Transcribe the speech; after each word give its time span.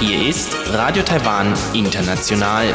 Hier 0.00 0.28
ist 0.28 0.56
Radio 0.72 1.04
Taiwan 1.04 1.54
International. 1.72 2.72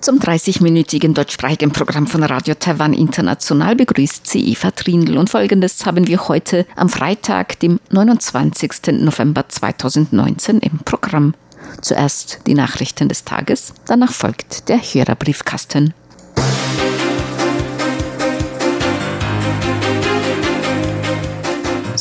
Zum 0.00 0.18
30-minütigen 0.18 1.12
deutschsprachigen 1.12 1.70
Programm 1.70 2.06
von 2.06 2.22
Radio 2.22 2.54
Taiwan 2.54 2.94
International 2.94 3.76
begrüßt 3.76 4.26
sie 4.26 4.50
Eva 4.50 4.70
Trindl. 4.70 5.18
Und 5.18 5.28
folgendes 5.28 5.84
haben 5.84 6.06
wir 6.06 6.26
heute 6.26 6.64
am 6.74 6.88
Freitag, 6.88 7.60
dem 7.60 7.80
29. 7.90 8.92
November 8.92 9.46
2019 9.46 10.60
im 10.60 10.78
Programm. 10.86 11.34
Zuerst 11.82 12.40
die 12.46 12.54
Nachrichten 12.54 13.10
des 13.10 13.24
Tages, 13.24 13.74
danach 13.84 14.12
folgt 14.12 14.70
der 14.70 14.78
Hörerbriefkasten. 14.78 15.92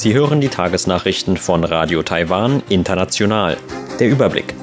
Sie 0.07 0.13
hören 0.13 0.39
die 0.39 0.47
Tagesnachrichten 0.47 1.35
von 1.35 1.66
Radio 1.66 2.02
Taiwan 2.02 2.63
International. 2.70 3.57
Der 3.99 4.07
Überblick. 4.07 4.55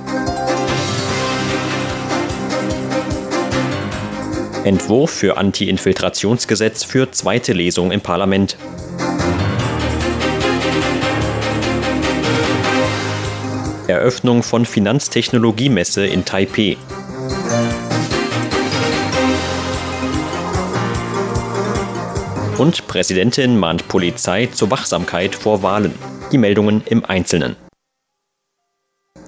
Entwurf 4.65 5.11
für 5.11 5.37
Anti-Infiltrationsgesetz 5.37 6.85
für 6.85 7.11
zweite 7.11 7.53
Lesung 7.53 7.93
im 7.93 8.01
Parlament. 8.01 8.57
Eröffnung 13.87 14.43
von 14.43 14.65
Finanztechnologiemesse 14.65 16.07
in 16.07 16.25
Taipeh. 16.25 16.79
Und 22.59 22.87
Präsidentin 22.87 23.59
mahnt 23.59 23.89
Polizei 23.89 24.47
zur 24.47 24.71
Wachsamkeit 24.71 25.35
vor 25.35 25.65
Wahlen. 25.65 25.93
Die 26.31 26.39
Meldungen 26.39 26.83
im 26.87 27.05
Einzelnen. 27.05 27.57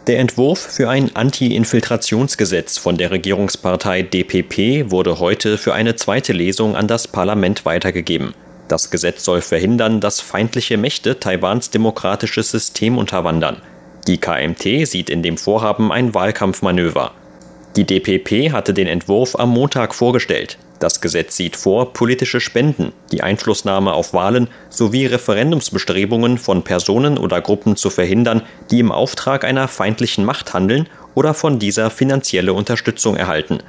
Der 0.06 0.20
Entwurf 0.20 0.60
für 0.60 0.88
ein 0.88 1.10
Anti-Infiltrationsgesetz 1.16 2.78
von 2.78 2.97
der 2.97 3.10
Regierungspartei 3.10 4.02
DPP 4.02 4.92
wurde 4.92 5.19
heute 5.19 5.58
für 5.58 5.74
eine 5.74 5.97
zweite 5.97 6.32
Lesung 6.32 6.77
an 6.77 6.86
das 6.86 7.08
Parlament 7.08 7.64
weitergegeben. 7.64 8.32
Das 8.69 8.92
Gesetz 8.92 9.24
soll 9.24 9.41
verhindern, 9.41 10.00
dass 10.00 10.20
feindliche 10.20 10.77
Mächte 10.77 11.19
Taiwans 11.19 11.70
demokratisches 11.70 12.52
System 12.52 12.97
unterwandern. 12.97 13.60
Die 14.06 14.19
KMT 14.19 14.86
sieht 14.86 15.10
in 15.10 15.24
dem 15.24 15.36
Vorhaben 15.36 15.91
ein 15.91 16.14
Wahlkampfmanöver. 16.14 17.10
Die 17.74 17.84
DPP 17.84 18.52
hatte 18.52 18.72
den 18.72 18.86
Entwurf 18.86 19.34
am 19.36 19.50
Montag 19.50 19.97
vorgestellt. 19.97 20.58
Das 20.78 21.00
Gesetz 21.00 21.36
sieht 21.36 21.56
vor, 21.56 21.94
politische 21.94 22.41
Spenden, 22.41 22.92
die 23.10 23.22
Einflussnahme 23.22 23.94
auf 23.94 24.12
Wahlen 24.12 24.48
sowie 24.69 25.06
Referendumsbestrebungen 25.06 26.36
von 26.36 26.64
Personen 26.64 27.16
oder 27.16 27.41
Gruppen 27.41 27.77
zu 27.77 27.88
verhindern, 27.88 28.42
die 28.70 28.80
im 28.80 28.92
Auftrag 28.92 29.44
einer 29.44 29.69
feindlichen 29.69 30.27
Macht 30.27 30.52
handeln 30.52 30.86
oder 31.14 31.32
von 31.32 31.58
dieser 31.58 31.88
finanzielle 31.91 32.52
Unterstützung 32.52 33.16
erhalten. 33.16 33.60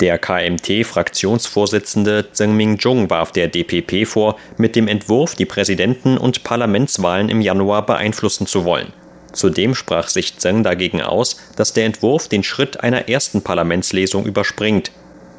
Der 0.00 0.18
KMT-Fraktionsvorsitzende 0.18 2.26
Zheng 2.32 2.54
Ming-jung 2.56 3.08
warf 3.08 3.32
der 3.32 3.48
DPP 3.48 4.06
vor, 4.06 4.36
mit 4.58 4.76
dem 4.76 4.86
Entwurf 4.88 5.34
die 5.36 5.46
Präsidenten- 5.46 6.18
und 6.18 6.44
Parlamentswahlen 6.44 7.30
im 7.30 7.40
Januar 7.40 7.86
beeinflussen 7.86 8.46
zu 8.46 8.64
wollen. 8.64 8.92
Zudem 9.32 9.74
sprach 9.74 10.08
sich 10.08 10.36
Zheng 10.36 10.62
dagegen 10.62 11.00
aus, 11.00 11.38
dass 11.56 11.72
der 11.72 11.86
Entwurf 11.86 12.28
den 12.28 12.42
Schritt 12.42 12.80
einer 12.80 13.08
ersten 13.08 13.40
Parlamentslesung 13.42 14.26
überspringt 14.26 14.90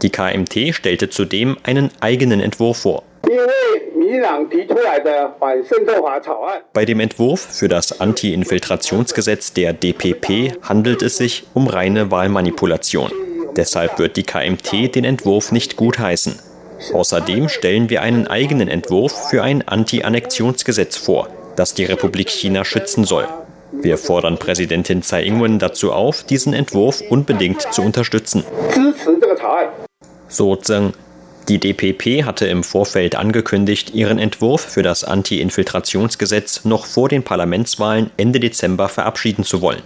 die 0.05 0.11
KMT 0.11 0.75
stellte 0.75 1.09
zudem 1.09 1.57
einen 1.63 1.89
eigenen 1.99 2.39
Entwurf 2.39 2.77
vor. 2.77 3.01
Bei 6.73 6.85
dem 6.85 6.99
Entwurf 6.99 7.39
für 7.39 7.67
das 7.67 7.99
Anti-Infiltrationsgesetz 7.99 9.53
der 9.53 9.73
DPP 9.73 10.61
handelt 10.61 11.01
es 11.01 11.17
sich 11.17 11.47
um 11.55 11.67
reine 11.67 12.11
Wahlmanipulation. 12.11 13.11
Deshalb 13.55 13.97
wird 13.97 14.15
die 14.15 14.23
KMT 14.23 14.93
den 14.93 15.05
Entwurf 15.05 15.51
nicht 15.51 15.75
gutheißen. 15.75 16.37
Außerdem 16.93 17.49
stellen 17.49 17.89
wir 17.89 18.03
einen 18.03 18.27
eigenen 18.27 18.67
Entwurf 18.67 19.29
für 19.31 19.41
ein 19.41 19.67
Anti-Annexionsgesetz 19.67 20.97
vor, 20.97 21.29
das 21.55 21.73
die 21.73 21.85
Republik 21.85 22.29
China 22.29 22.63
schützen 22.63 23.05
soll. 23.05 23.27
Wir 23.71 23.97
fordern 23.97 24.37
Präsidentin 24.37 25.01
Tsai 25.01 25.23
Ing-wen 25.23 25.59
dazu 25.59 25.91
auf, 25.91 26.23
diesen 26.23 26.53
Entwurf 26.53 27.01
unbedingt 27.09 27.61
zu 27.73 27.81
unterstützen. 27.81 28.43
So 30.27 30.55
Zheng. 30.55 30.93
Die 31.47 31.59
DPP 31.59 32.25
hatte 32.25 32.47
im 32.47 32.63
Vorfeld 32.63 33.15
angekündigt, 33.15 33.93
ihren 33.93 34.17
Entwurf 34.17 34.61
für 34.61 34.81
das 34.81 35.03
Anti-Infiltrationsgesetz 35.03 36.65
noch 36.65 36.87
vor 36.87 37.07
den 37.07 37.23
Parlamentswahlen 37.23 38.09
Ende 38.17 38.39
Dezember 38.39 38.89
verabschieden 38.89 39.43
zu 39.43 39.61
wollen. 39.61 39.83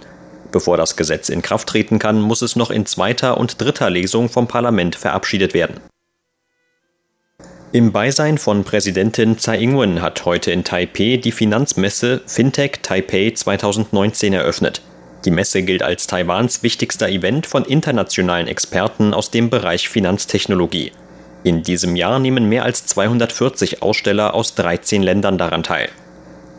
Bevor 0.52 0.78
das 0.78 0.96
Gesetz 0.96 1.28
in 1.28 1.42
Kraft 1.42 1.68
treten 1.68 1.98
kann, 1.98 2.20
muss 2.20 2.40
es 2.40 2.56
noch 2.56 2.70
in 2.70 2.86
zweiter 2.86 3.36
und 3.36 3.60
dritter 3.60 3.90
Lesung 3.90 4.30
vom 4.30 4.48
Parlament 4.48 4.96
verabschiedet 4.96 5.52
werden. 5.52 5.80
Im 7.72 7.92
Beisein 7.92 8.36
von 8.36 8.64
Präsidentin 8.64 9.38
Tsai 9.38 9.58
Ing-wen 9.58 10.02
hat 10.02 10.24
heute 10.24 10.50
in 10.50 10.64
Taipeh 10.64 11.18
die 11.18 11.30
Finanzmesse 11.30 12.20
Fintech 12.26 12.80
Taipei 12.82 13.30
2019 13.32 14.32
eröffnet. 14.32 14.82
Die 15.24 15.30
Messe 15.30 15.62
gilt 15.62 15.84
als 15.84 16.08
Taiwans 16.08 16.64
wichtigster 16.64 17.08
Event 17.08 17.46
von 17.46 17.64
internationalen 17.64 18.48
Experten 18.48 19.14
aus 19.14 19.30
dem 19.30 19.50
Bereich 19.50 19.88
Finanztechnologie. 19.88 20.90
In 21.44 21.62
diesem 21.62 21.94
Jahr 21.94 22.18
nehmen 22.18 22.48
mehr 22.48 22.64
als 22.64 22.86
240 22.86 23.82
Aussteller 23.82 24.34
aus 24.34 24.56
13 24.56 25.04
Ländern 25.04 25.38
daran 25.38 25.62
teil. 25.62 25.90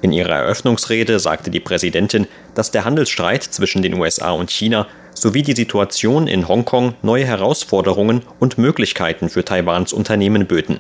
In 0.02 0.14
ihrer 0.14 0.36
Eröffnungsrede 0.36 1.20
sagte 1.20 1.52
die 1.52 1.60
Präsidentin, 1.60 2.26
dass 2.56 2.72
der 2.72 2.86
Handelsstreit 2.86 3.44
zwischen 3.44 3.82
den 3.82 3.96
USA 3.96 4.32
und 4.32 4.50
China 4.50 4.88
sowie 5.14 5.44
die 5.44 5.56
Situation 5.56 6.28
in 6.28 6.48
Hongkong 6.48 6.94
neue 7.02 7.26
Herausforderungen 7.26 8.22
und 8.40 8.58
Möglichkeiten 8.58 9.28
für 9.28 9.44
Taiwans 9.44 9.92
Unternehmen 9.92 10.48
böten. 10.48 10.80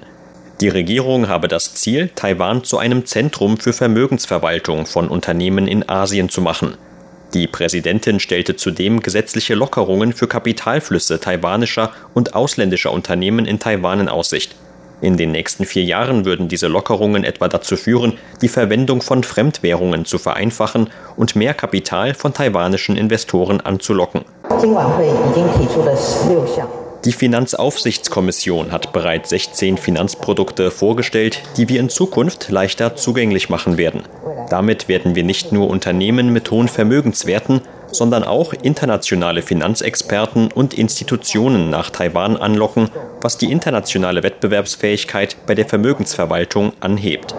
Die 0.61 0.69
Regierung 0.69 1.27
habe 1.27 1.47
das 1.47 1.73
Ziel, 1.73 2.11
Taiwan 2.13 2.63
zu 2.63 2.77
einem 2.77 3.07
Zentrum 3.07 3.57
für 3.57 3.73
Vermögensverwaltung 3.73 4.85
von 4.85 5.07
Unternehmen 5.07 5.67
in 5.67 5.89
Asien 5.89 6.29
zu 6.29 6.39
machen. 6.39 6.75
Die 7.33 7.47
Präsidentin 7.47 8.19
stellte 8.19 8.55
zudem 8.55 8.99
gesetzliche 8.99 9.55
Lockerungen 9.55 10.13
für 10.13 10.27
Kapitalflüsse 10.27 11.19
taiwanischer 11.19 11.91
und 12.13 12.35
ausländischer 12.35 12.91
Unternehmen 12.91 13.47
in 13.47 13.57
Taiwan 13.57 14.01
in 14.01 14.09
Aussicht. 14.09 14.55
In 15.01 15.17
den 15.17 15.31
nächsten 15.31 15.65
vier 15.65 15.83
Jahren 15.83 16.25
würden 16.25 16.47
diese 16.47 16.67
Lockerungen 16.67 17.23
etwa 17.23 17.47
dazu 17.47 17.75
führen, 17.75 18.19
die 18.43 18.47
Verwendung 18.47 19.01
von 19.01 19.23
Fremdwährungen 19.23 20.05
zu 20.05 20.19
vereinfachen 20.19 20.91
und 21.15 21.35
mehr 21.35 21.55
Kapital 21.55 22.13
von 22.13 22.35
taiwanischen 22.35 22.97
Investoren 22.97 23.61
anzulocken. 23.61 24.25
Die 27.03 27.13
Finanzaufsichtskommission 27.13 28.71
hat 28.71 28.93
bereits 28.93 29.29
16 29.31 29.77
Finanzprodukte 29.77 30.69
vorgestellt, 30.69 31.41
die 31.57 31.67
wir 31.67 31.79
in 31.79 31.89
Zukunft 31.89 32.51
leichter 32.51 32.95
zugänglich 32.95 33.49
machen 33.49 33.79
werden. 33.79 34.03
Damit 34.51 34.87
werden 34.87 35.15
wir 35.15 35.23
nicht 35.23 35.51
nur 35.51 35.67
Unternehmen 35.67 36.31
mit 36.31 36.51
hohen 36.51 36.67
Vermögenswerten, 36.67 37.61
sondern 37.91 38.23
auch 38.23 38.53
internationale 38.53 39.41
Finanzexperten 39.41 40.51
und 40.51 40.75
Institutionen 40.75 41.71
nach 41.71 41.89
Taiwan 41.89 42.37
anlocken, 42.37 42.89
was 43.19 43.39
die 43.39 43.51
internationale 43.51 44.21
Wettbewerbsfähigkeit 44.21 45.37
bei 45.47 45.55
der 45.55 45.65
Vermögensverwaltung 45.65 46.73
anhebt. 46.81 47.33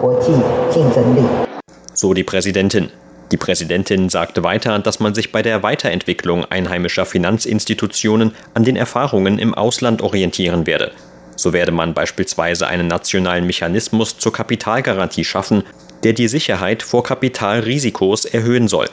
So 1.93 2.13
die 2.13 2.23
Präsidentin. 2.23 2.89
Die 3.33 3.37
Präsidentin 3.37 4.09
sagte 4.09 4.43
weiter, 4.43 4.77
dass 4.77 4.99
man 4.99 5.15
sich 5.15 5.31
bei 5.31 5.41
der 5.41 5.63
Weiterentwicklung 5.63 6.45
einheimischer 6.45 7.03
Finanzinstitutionen 7.03 8.35
an 8.53 8.63
den 8.63 8.75
Erfahrungen 8.75 9.39
im 9.39 9.55
Ausland 9.55 10.03
orientieren 10.03 10.67
werde. 10.67 10.91
So 11.35 11.51
werde 11.51 11.71
man 11.71 11.95
beispielsweise 11.95 12.67
einen 12.67 12.85
nationalen 12.85 13.47
Mechanismus 13.47 14.19
zur 14.19 14.33
Kapitalgarantie 14.33 15.25
schaffen, 15.25 15.63
der 16.03 16.13
die 16.13 16.27
Sicherheit 16.27 16.83
vor 16.83 17.03
Kapitalrisikos 17.03 18.25
erhöhen 18.25 18.67
soll. 18.67 18.87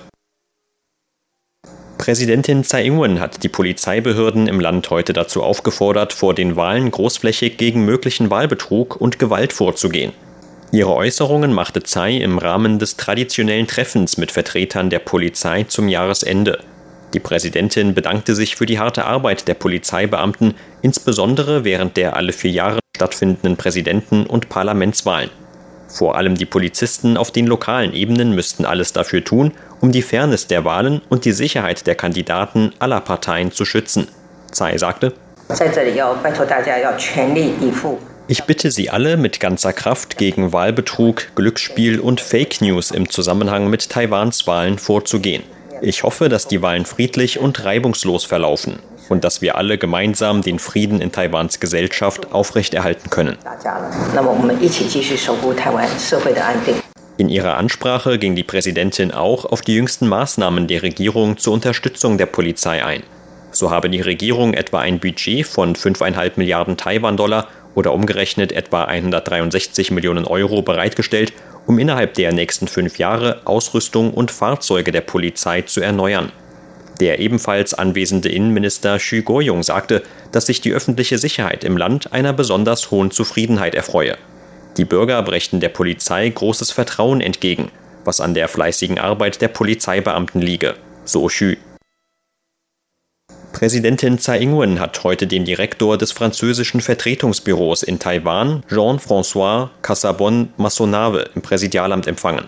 Präsidentin 1.99 2.65
Tsai 2.65 2.87
Ing-wen 2.87 3.21
hat 3.21 3.43
die 3.43 3.51
Polizeibehörden 3.51 4.47
im 4.47 4.59
Land 4.59 4.89
heute 4.89 5.13
dazu 5.13 5.43
aufgefordert, 5.43 6.15
vor 6.15 6.33
den 6.33 6.57
Wahlen 6.57 6.91
großflächig 6.91 7.59
gegen 7.59 7.85
möglichen 7.85 8.31
Wahlbetrug 8.31 8.99
und 8.99 9.19
Gewalt 9.19 9.53
vorzugehen. 9.53 10.15
Ihre 10.73 10.95
Äußerungen 10.95 11.53
machte 11.53 11.83
Tsai 11.83 12.19
im 12.19 12.39
Rahmen 12.39 12.79
des 12.79 12.97
traditionellen 12.97 13.67
Treffens 13.67 14.19
mit 14.19 14.31
Vertretern 14.31 14.89
der 14.89 15.01
Polizei 15.01 15.65
zum 15.65 15.89
Jahresende. 15.89 16.61
Die 17.13 17.19
Präsidentin 17.19 17.93
bedankte 17.93 18.37
sich 18.37 18.55
für 18.55 18.67
die 18.67 18.79
harte 18.79 19.05
Arbeit 19.05 19.49
der 19.49 19.55
Polizeibeamten, 19.55 20.55
insbesondere 20.81 21.65
während 21.65 21.97
der 21.97 22.15
alle 22.15 22.33
vier 22.33 22.53
Jahre 22.53 22.79
stattfindenden 22.95 23.57
Präsidenten- 23.57 24.27
und 24.27 24.49
Parlamentswahlen. 24.49 25.31
Vor 25.89 26.17
allem 26.17 26.37
die 26.37 26.47
Polizisten 26.47 27.17
auf 27.17 27.33
den 27.33 27.49
lokalen 27.49 27.93
Ebenen 27.93 28.33
müssten 28.33 28.65
alles 28.65 28.93
dafür 28.93 29.25
tun, 29.25 29.51
um 29.81 29.91
die 29.91 30.03
Fairness 30.03 30.47
der 30.47 30.65
Wahlen 30.65 31.03
und 31.09 31.25
die 31.25 31.33
Sicherheit 31.33 31.89
der 31.89 31.97
Kandidaten 31.97 32.73
aller 32.79 33.01
Parteien 33.01 33.51
zu 33.51 33.65
schützen. 33.65 34.07
Tsai 34.53 34.79
sagte, 34.79 35.15
Ich 38.31 38.45
bitte 38.45 38.71
Sie 38.71 38.91
alle 38.91 39.17
mit 39.17 39.41
ganzer 39.41 39.73
Kraft 39.73 40.17
gegen 40.17 40.53
Wahlbetrug, 40.53 41.35
Glücksspiel 41.35 41.99
und 41.99 42.21
Fake 42.21 42.61
News 42.61 42.93
im 42.93 43.11
Zusammenhang 43.11 43.69
mit 43.69 43.91
Taiwans 43.91 44.47
Wahlen 44.47 44.79
vorzugehen. 44.79 45.43
Ich 45.83 46.05
hoffe, 46.05 46.29
dass 46.29 46.47
die 46.47 46.63
Wahlen 46.63 46.85
friedlich 46.85 47.41
und 47.41 47.65
reibungslos 47.65 48.25
verlaufen 48.25 48.79
und 49.09 49.25
dass 49.25 49.43
wir 49.43 49.57
alle 49.57 49.79
gemeinsam 49.79 50.43
den 50.43 50.61
Frieden 50.61 51.01
in 51.01 51.11
Taiwans 51.11 51.59
Gesellschaft 51.59 52.31
aufrechterhalten 52.31 53.11
können. 53.11 53.37
In 57.17 57.29
ihrer 57.29 57.57
Ansprache 57.57 58.17
ging 58.21 58.37
die 58.37 58.45
Präsidentin 58.45 59.11
auch 59.11 59.45
auf 59.45 59.61
die 59.63 59.75
jüngsten 59.75 60.07
Maßnahmen 60.07 60.69
der 60.69 60.85
Regierung 60.85 61.37
zur 61.37 61.55
Unterstützung 61.55 62.17
der 62.17 62.27
Polizei 62.27 62.85
ein. 62.85 63.03
So 63.53 63.73
habe 63.73 63.91
die 63.91 64.01
Regierung 64.01 64.55
etwa 64.55 64.79
ein 64.79 65.01
Budget 65.01 65.45
von 65.45 65.75
5,5 65.75 66.33
Milliarden 66.37 66.77
Taiwan-Dollar 66.77 67.49
oder 67.75 67.93
umgerechnet 67.93 68.53
etwa 68.53 68.85
163 68.85 69.91
Millionen 69.91 70.25
Euro 70.25 70.63
bereitgestellt, 70.63 71.33
um 71.67 71.79
innerhalb 71.79 72.15
der 72.15 72.33
nächsten 72.33 72.69
fünf 72.69 72.99
Jahre 72.99 73.43
Ausrüstung 73.45 74.13
und 74.13 74.31
Fahrzeuge 74.31 74.93
der 74.93 75.03
Polizei 75.03 75.63
zu 75.63 75.81
erneuern. 75.81 76.33
Der 77.01 77.19
ebenfalls 77.19 77.73
anwesende 77.73 78.29
Innenminister 78.29 78.99
Xu 78.99 79.23
Guoyong 79.23 79.63
sagte, 79.63 80.03
dass 80.33 80.47
sich 80.47 80.61
die 80.61 80.73
öffentliche 80.73 81.17
Sicherheit 81.17 81.65
im 81.65 81.77
Land 81.77 82.13
einer 82.13 82.35
besonders 82.35 82.91
hohen 82.91 83.11
Zufriedenheit 83.11 83.75
erfreue. 83.75 84.19
Die 84.77 84.85
Bürger 84.85 85.23
brächten 85.23 85.61
der 85.61 85.71
Polizei 85.71 86.29
großes 86.29 86.71
Vertrauen 86.71 87.21
entgegen, 87.21 87.71
was 88.05 88.21
an 88.21 88.35
der 88.35 88.49
fleißigen 88.49 88.99
Arbeit 88.99 89.41
der 89.41 89.49
Polizeibeamten 89.49 90.41
liege, 90.41 90.75
so 91.05 91.27
Xu. 91.27 91.55
Präsidentin 93.61 94.19
Tsai 94.19 94.39
Ing-wen 94.39 94.81
hat 94.81 95.05
heute 95.05 95.27
den 95.27 95.45
Direktor 95.45 95.99
des 95.99 96.13
französischen 96.13 96.81
Vertretungsbüros 96.81 97.83
in 97.83 97.99
Taiwan, 97.99 98.63
Jean-François 98.71 99.69
Cassabon-Massonave, 99.83 101.29
im 101.35 101.43
Präsidialamt 101.43 102.07
empfangen. 102.07 102.47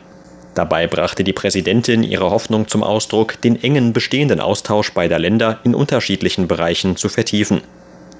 Dabei 0.54 0.86
brachte 0.86 1.22
die 1.22 1.34
Präsidentin 1.34 2.02
ihre 2.02 2.30
Hoffnung 2.30 2.66
zum 2.66 2.82
Ausdruck, 2.82 3.38
den 3.42 3.62
engen 3.62 3.92
bestehenden 3.92 4.40
Austausch 4.40 4.94
beider 4.94 5.18
Länder 5.18 5.58
in 5.64 5.74
unterschiedlichen 5.74 6.48
Bereichen 6.48 6.96
zu 6.96 7.10
vertiefen. 7.10 7.60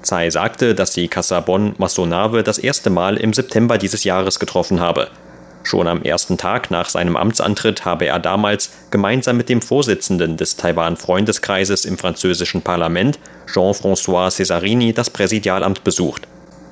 Tsai 0.03 0.29
sagte, 0.29 0.75
dass 0.75 0.93
sie 0.93 1.07
Cassabon-Massonave 1.07 2.43
das 2.43 2.59
erste 2.59 2.91
Mal 2.91 3.17
im 3.17 3.33
September 3.33 3.79
dieses 3.79 4.03
Jahres 4.03 4.37
getroffen 4.37 4.79
habe. 4.79 5.07
Schon 5.63 5.87
am 5.87 6.03
ersten 6.03 6.37
Tag 6.37 6.71
nach 6.71 6.89
seinem 6.89 7.15
Amtsantritt 7.15 7.85
habe 7.85 8.05
er 8.05 8.19
damals 8.19 8.71
gemeinsam 8.91 9.37
mit 9.37 9.47
dem 9.49 9.61
Vorsitzenden 9.61 10.35
des 10.35 10.57
Taiwan-Freundeskreises 10.57 11.85
im 11.85 11.97
französischen 11.97 12.61
Parlament, 12.61 13.17
Jean-François 13.51 14.29
Cesarini, 14.29 14.93
das 14.93 15.09
Präsidialamt 15.09 15.83
besucht. 15.83 16.27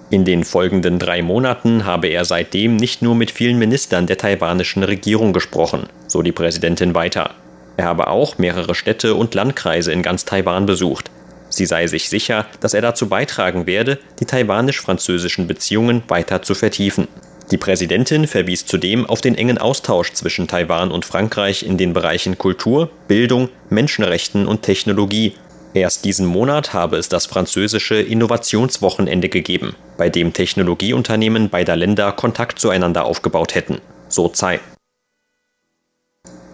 In 0.09 0.25
den 0.25 0.43
folgenden 0.43 0.99
drei 0.99 1.21
Monaten 1.21 1.85
habe 1.85 2.09
er 2.09 2.25
seitdem 2.25 2.75
nicht 2.75 3.01
nur 3.01 3.15
mit 3.15 3.31
vielen 3.31 3.57
Ministern 3.57 4.07
der 4.07 4.17
taiwanischen 4.17 4.83
Regierung 4.83 5.31
gesprochen, 5.31 5.87
so 6.07 6.21
die 6.21 6.33
Präsidentin 6.33 6.93
weiter. 6.93 7.31
Er 7.77 7.85
habe 7.85 8.07
auch 8.07 8.37
mehrere 8.37 8.75
Städte 8.75 9.15
und 9.15 9.33
Landkreise 9.33 9.93
in 9.93 10.03
ganz 10.03 10.25
Taiwan 10.25 10.65
besucht. 10.65 11.09
Sie 11.47 11.65
sei 11.65 11.87
sich 11.87 12.09
sicher, 12.09 12.45
dass 12.59 12.73
er 12.73 12.81
dazu 12.81 13.07
beitragen 13.07 13.67
werde, 13.67 13.99
die 14.19 14.25
taiwanisch-französischen 14.25 15.47
Beziehungen 15.47 16.03
weiter 16.09 16.41
zu 16.41 16.55
vertiefen. 16.55 17.07
Die 17.51 17.57
Präsidentin 17.57 18.27
verwies 18.27 18.65
zudem 18.65 19.05
auf 19.05 19.21
den 19.21 19.35
engen 19.35 19.57
Austausch 19.57 20.13
zwischen 20.13 20.47
Taiwan 20.47 20.89
und 20.89 21.05
Frankreich 21.05 21.63
in 21.63 21.77
den 21.77 21.93
Bereichen 21.93 22.37
Kultur, 22.37 22.89
Bildung, 23.07 23.49
Menschenrechten 23.69 24.47
und 24.47 24.61
Technologie 24.61 25.33
Erst 25.73 26.03
diesen 26.03 26.25
Monat 26.25 26.73
habe 26.73 26.97
es 26.97 27.07
das 27.07 27.25
französische 27.25 27.95
Innovationswochenende 27.95 29.29
gegeben, 29.29 29.75
bei 29.97 30.09
dem 30.09 30.33
Technologieunternehmen 30.33 31.49
beider 31.49 31.77
Länder 31.77 32.11
Kontakt 32.11 32.59
zueinander 32.59 33.05
aufgebaut 33.05 33.55
hätten, 33.55 33.79
so 34.09 34.27
Tsai. 34.27 34.59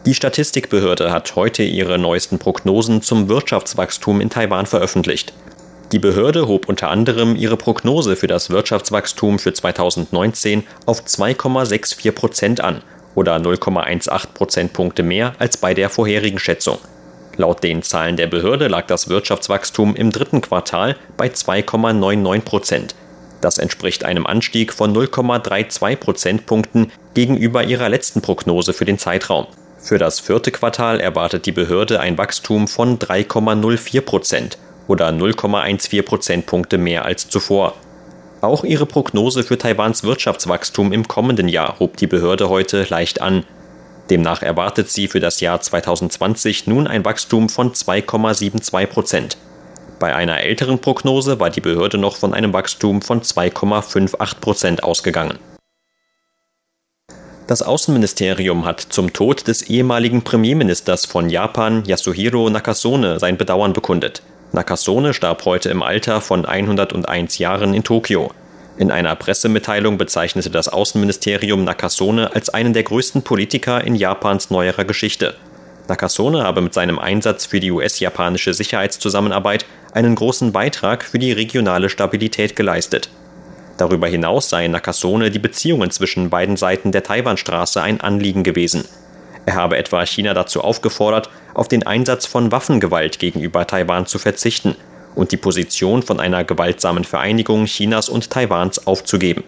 Die 0.06 0.14
Statistikbehörde 0.14 1.12
hat 1.12 1.36
heute 1.36 1.64
ihre 1.64 1.98
neuesten 1.98 2.38
Prognosen 2.38 3.02
zum 3.02 3.28
Wirtschaftswachstum 3.28 4.22
in 4.22 4.30
Taiwan 4.30 4.68
veröffentlicht. 4.68 5.34
Die 5.94 6.00
Behörde 6.00 6.50
hob 6.50 6.68
unter 6.68 6.90
anderem 6.90 7.38
ihre 7.38 7.56
Prognose 7.56 8.18
für 8.18 8.28
das 8.28 8.50
Wirtschaftswachstum 8.50 9.40
für 9.40 9.54
2019 9.54 10.64
auf 10.86 11.04
2,64 11.06 12.12
Prozent 12.12 12.62
an 12.62 12.82
oder 13.16 13.38
0,18 13.38 14.34
Prozentpunkte 14.34 15.02
mehr 15.02 15.34
als 15.40 15.56
bei 15.56 15.74
der 15.74 15.90
vorherigen 15.90 16.40
Schätzung. 16.40 16.78
Laut 17.38 17.64
den 17.64 17.84
Zahlen 17.84 18.18
der 18.18 18.28
Behörde 18.28 18.68
lag 18.68 18.86
das 18.88 19.08
Wirtschaftswachstum 19.08 19.96
im 19.96 20.12
dritten 20.12 20.42
Quartal 20.42 20.98
bei 21.16 21.28
2,99 21.28 22.42
Prozent. 22.42 22.96
Das 23.40 23.58
entspricht 23.58 24.04
einem 24.04 24.26
Anstieg 24.26 24.74
von 24.74 24.94
0,32 24.94 25.96
Prozentpunkten 25.96 26.92
gegenüber 27.14 27.64
ihrer 27.64 27.88
letzten 27.88 28.22
Prognose 28.22 28.74
für 28.74 28.86
den 28.86 28.98
Zeitraum. 28.98 29.48
Für 29.80 30.00
das 30.00 30.20
vierte 30.20 30.52
Quartal 30.52 31.00
erwartet 31.00 31.46
die 31.46 31.52
Behörde 31.54 32.02
ein 32.02 32.18
Wachstum 32.18 32.68
von 32.68 33.00
3,04 33.00 34.02
Prozent 34.02 34.58
oder 34.88 35.10
0,14 35.10 36.02
Prozentpunkte 36.04 36.78
mehr 36.78 37.06
als 37.06 37.30
zuvor. 37.30 37.76
Auch 38.42 38.64
ihre 38.64 38.86
Prognose 38.86 39.44
für 39.44 39.58
Taiwans 39.58 40.04
Wirtschaftswachstum 40.04 40.94
im 40.94 41.08
kommenden 41.08 41.48
Jahr 41.48 41.80
hob 41.80 41.98
die 41.98 42.08
Behörde 42.08 42.50
heute 42.50 42.86
leicht 42.90 43.22
an. 43.22 43.44
Demnach 44.10 44.42
erwartet 44.42 44.90
sie 44.90 45.08
für 45.08 45.20
das 45.20 45.42
Jahr 45.42 45.60
2020 45.60 46.68
nun 46.68 46.88
ein 46.88 47.04
Wachstum 47.04 47.50
von 47.50 47.74
2,72 47.74 48.86
Prozent. 48.86 49.38
Bei 50.00 50.16
einer 50.16 50.40
älteren 50.42 50.80
Prognose 50.80 51.40
war 51.40 51.50
die 51.50 51.62
Behörde 51.62 51.98
noch 51.98 52.16
von 52.16 52.34
einem 52.34 52.54
Wachstum 52.54 53.02
von 53.02 53.22
2,58 53.22 54.40
Prozent 54.40 54.84
ausgegangen. 54.84 55.40
Das 57.48 57.62
Außenministerium 57.62 58.66
hat 58.66 58.82
zum 58.82 59.14
Tod 59.14 59.48
des 59.48 59.64
ehemaligen 59.64 60.22
Premierministers 60.22 61.06
von 61.06 61.30
Japan, 61.30 61.84
Yasuhiro 61.86 62.50
Nakasone, 62.50 63.20
sein 63.20 63.38
Bedauern 63.38 63.74
bekundet. 63.74 64.22
Nakasone 64.54 65.14
starb 65.14 65.44
heute 65.44 65.70
im 65.70 65.84
Alter 65.84 66.22
von 66.22 66.46
101 66.46 67.38
Jahren 67.38 67.74
in 67.74 67.84
Tokio. 67.84 68.32
In 68.78 68.92
einer 68.92 69.16
Pressemitteilung 69.16 69.98
bezeichnete 69.98 70.50
das 70.50 70.70
Außenministerium 70.70 71.66
Nakasone 71.66 72.34
als 72.34 72.50
einen 72.50 72.74
der 72.74 72.84
größten 72.84 73.24
Politiker 73.24 73.84
in 73.84 73.96
Japans 73.96 74.50
neuerer 74.50 74.86
Geschichte. 74.86 75.36
Nakasone 75.90 76.44
habe 76.44 76.62
mit 76.62 76.74
seinem 76.74 76.98
Einsatz 76.98 77.46
für 77.46 77.60
die 77.60 77.72
US-japanische 77.72 78.54
Sicherheitszusammenarbeit 78.54 79.66
einen 79.94 80.16
großen 80.16 80.54
Beitrag 80.54 81.04
für 81.04 81.20
die 81.20 81.34
regionale 81.34 81.90
Stabilität 81.90 82.56
geleistet. 82.56 83.10
Darüber 83.78 84.08
hinaus 84.08 84.50
seien 84.50 84.72
Nakasone 84.72 85.30
die 85.30 85.40
Beziehungen 85.40 85.92
zwischen 85.92 86.30
beiden 86.30 86.56
Seiten 86.56 86.92
der 86.92 87.04
Taiwanstraße 87.04 87.82
ein 87.82 88.00
Anliegen 88.00 88.44
gewesen. 88.44 88.86
Er 89.48 89.56
habe 89.56 89.78
etwa 89.78 90.06
China 90.06 90.36
dazu 90.36 90.62
aufgefordert, 90.62 91.32
auf 91.56 91.68
den 91.68 91.88
Einsatz 91.88 92.28
von 92.28 92.52
Waffengewalt 92.52 93.18
gegenüber 93.18 93.66
Taiwan 93.66 94.06
zu 94.06 94.20
verzichten– 94.20 94.76
und 95.18 95.32
die 95.32 95.38
Position 95.38 96.04
von 96.04 96.20
einer 96.20 96.44
gewaltsamen 96.44 97.04
Vereinigung 97.04 97.66
Chinas 97.66 98.08
und 98.08 98.30
Taiwans 98.30 98.86
aufzugeben. 98.86 99.44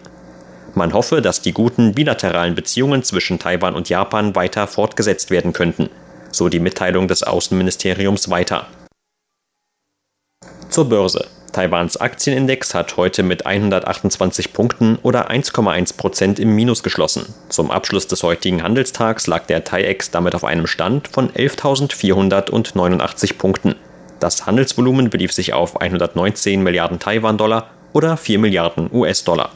Man 0.74 0.92
hoffe, 0.92 1.22
dass 1.22 1.42
die 1.42 1.52
guten 1.52 1.94
bilateralen 1.94 2.54
Beziehungen 2.54 3.02
zwischen 3.04 3.38
Taiwan 3.38 3.74
und 3.74 3.88
Japan 3.88 4.34
weiter 4.34 4.66
fortgesetzt 4.66 5.30
werden 5.30 5.52
könnten, 5.52 5.88
so 6.32 6.48
die 6.48 6.60
Mitteilung 6.60 7.08
des 7.08 7.22
Außenministeriums 7.22 8.30
weiter. 8.30 8.66
Zur 10.68 10.88
Börse. 10.88 11.26
Taiwans 11.52 11.96
Aktienindex 11.96 12.74
hat 12.74 12.96
heute 12.96 13.22
mit 13.22 13.46
128 13.46 14.52
Punkten 14.52 14.98
oder 15.02 15.30
1,1 15.30 15.96
Prozent 15.96 16.38
im 16.38 16.54
Minus 16.54 16.82
geschlossen. 16.82 17.34
Zum 17.48 17.70
Abschluss 17.70 18.06
des 18.06 18.22
heutigen 18.22 18.62
Handelstags 18.62 19.26
lag 19.26 19.46
der 19.46 19.64
TAIEX 19.64 20.10
damit 20.10 20.34
auf 20.34 20.44
einem 20.44 20.66
Stand 20.66 21.08
von 21.08 21.30
11.489 21.30 23.38
Punkten. 23.38 23.74
Das 24.20 24.46
Handelsvolumen 24.46 25.10
belief 25.10 25.32
sich 25.32 25.52
auf 25.52 25.80
119 25.80 26.62
Milliarden 26.62 26.98
Taiwan-Dollar 26.98 27.70
oder 27.92 28.16
4 28.16 28.38
Milliarden 28.38 28.90
US-Dollar. 28.92 29.50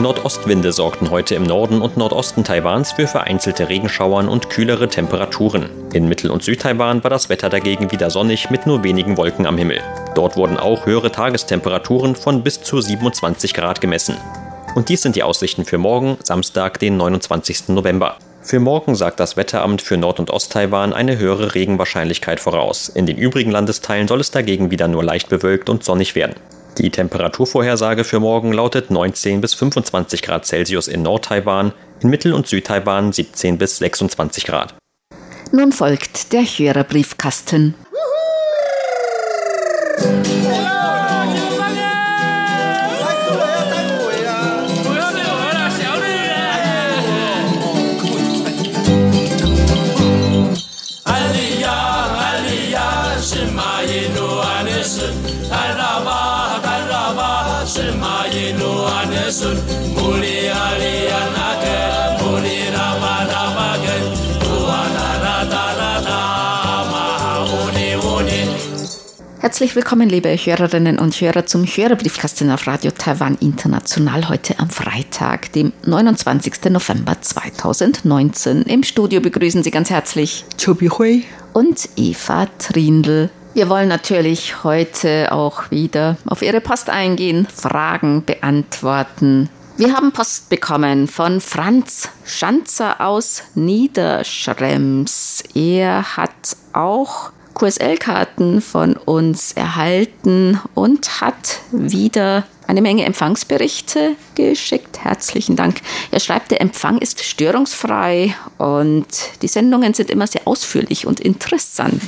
Nordostwinde 0.00 0.70
sorgten 0.70 1.10
heute 1.10 1.34
im 1.34 1.42
Norden 1.42 1.82
und 1.82 1.96
Nordosten 1.96 2.44
Taiwans 2.44 2.92
für 2.92 3.08
vereinzelte 3.08 3.68
Regenschauern 3.68 4.28
und 4.28 4.48
kühlere 4.48 4.88
Temperaturen. 4.88 5.70
In 5.92 6.08
Mittel- 6.08 6.30
und 6.30 6.44
Südtaiwan 6.44 7.02
war 7.02 7.10
das 7.10 7.28
Wetter 7.28 7.48
dagegen 7.48 7.90
wieder 7.90 8.08
sonnig 8.08 8.48
mit 8.48 8.64
nur 8.64 8.84
wenigen 8.84 9.16
Wolken 9.16 9.44
am 9.44 9.58
Himmel. 9.58 9.80
Dort 10.14 10.36
wurden 10.36 10.56
auch 10.56 10.86
höhere 10.86 11.10
Tagestemperaturen 11.10 12.14
von 12.14 12.44
bis 12.44 12.62
zu 12.62 12.80
27 12.80 13.54
Grad 13.54 13.80
gemessen. 13.80 14.16
Und 14.76 14.88
dies 14.88 15.02
sind 15.02 15.16
die 15.16 15.24
Aussichten 15.24 15.64
für 15.64 15.78
morgen, 15.78 16.16
Samstag, 16.22 16.78
den 16.78 16.96
29. 16.96 17.70
November. 17.70 18.18
Für 18.40 18.60
morgen 18.60 18.94
sagt 18.94 19.18
das 19.18 19.36
Wetteramt 19.36 19.82
für 19.82 19.96
Nord- 19.96 20.20
und 20.20 20.30
Osttaiwan 20.30 20.92
eine 20.92 21.18
höhere 21.18 21.56
Regenwahrscheinlichkeit 21.56 22.38
voraus. 22.38 22.88
In 22.88 23.06
den 23.06 23.18
übrigen 23.18 23.50
Landesteilen 23.50 24.06
soll 24.06 24.20
es 24.20 24.30
dagegen 24.30 24.70
wieder 24.70 24.86
nur 24.86 25.02
leicht 25.02 25.28
bewölkt 25.28 25.68
und 25.68 25.82
sonnig 25.82 26.14
werden. 26.14 26.36
Die 26.78 26.90
Temperaturvorhersage 26.90 28.04
für 28.04 28.20
morgen 28.20 28.52
lautet 28.52 28.90
19 28.90 29.40
bis 29.40 29.54
25 29.54 30.22
Grad 30.22 30.46
Celsius 30.46 30.86
in 30.86 31.02
Nord-Taiwan, 31.02 31.72
in 32.00 32.08
Mittel- 32.08 32.32
und 32.32 32.46
Südtaiwan 32.46 33.12
17 33.12 33.58
bis 33.58 33.78
26 33.78 34.44
Grad. 34.44 34.74
Nun 35.50 35.72
folgt 35.72 36.32
der 36.32 36.42
Hörerbriefkasten. 36.42 37.74
Herzlich 69.40 69.76
willkommen, 69.76 70.08
liebe 70.08 70.30
Hörerinnen 70.30 70.98
und 70.98 71.20
Hörer, 71.20 71.44
zum 71.44 71.66
Hörerbriefkasten 71.66 72.50
auf 72.50 72.66
Radio 72.66 72.90
Taiwan 72.90 73.36
International 73.40 74.30
heute 74.30 74.58
am 74.60 74.70
Freitag, 74.70 75.52
dem 75.52 75.74
29. 75.84 76.70
November 76.70 77.20
2019. 77.20 78.62
Im 78.62 78.82
Studio 78.82 79.20
begrüßen 79.20 79.62
Sie 79.62 79.70
ganz 79.70 79.90
herzlich 79.90 80.46
Chobi 80.56 80.88
Hui 80.88 81.24
und 81.52 81.86
Eva 81.96 82.46
Trindl. 82.58 83.28
Wir 83.58 83.68
wollen 83.68 83.88
natürlich 83.88 84.62
heute 84.62 85.32
auch 85.32 85.72
wieder 85.72 86.16
auf 86.26 86.42
Ihre 86.42 86.60
Post 86.60 86.90
eingehen, 86.90 87.48
Fragen 87.52 88.24
beantworten. 88.24 89.48
Wir 89.76 89.94
haben 89.94 90.12
Post 90.12 90.48
bekommen 90.48 91.08
von 91.08 91.40
Franz 91.40 92.08
Schanzer 92.24 93.00
aus 93.00 93.42
Niederschrems. 93.56 95.42
Er 95.56 96.16
hat 96.16 96.56
auch 96.72 97.32
QSL-Karten 97.54 98.60
von 98.60 98.94
uns 98.94 99.50
erhalten 99.50 100.60
und 100.74 101.20
hat 101.20 101.58
wieder 101.72 102.44
eine 102.68 102.80
Menge 102.80 103.06
Empfangsberichte 103.06 104.14
geschickt. 104.36 105.02
Herzlichen 105.02 105.56
Dank. 105.56 105.80
Er 106.12 106.20
schreibt, 106.20 106.52
der 106.52 106.60
Empfang 106.60 106.98
ist 106.98 107.24
störungsfrei 107.24 108.36
und 108.58 109.08
die 109.42 109.48
Sendungen 109.48 109.94
sind 109.94 110.10
immer 110.10 110.28
sehr 110.28 110.42
ausführlich 110.46 111.08
und 111.08 111.18
interessant. 111.18 112.02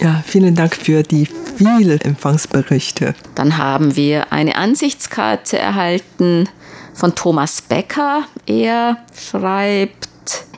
Ja, 0.00 0.22
vielen 0.26 0.54
Dank 0.54 0.76
für 0.76 1.02
die 1.02 1.28
vielen 1.56 2.00
Empfangsberichte. 2.00 3.14
Dann 3.34 3.58
haben 3.58 3.96
wir 3.96 4.32
eine 4.32 4.56
Ansichtskarte 4.56 5.58
erhalten 5.58 6.48
von 6.94 7.14
Thomas 7.14 7.62
Becker. 7.62 8.24
Er 8.46 8.98
schreibt, 9.16 10.08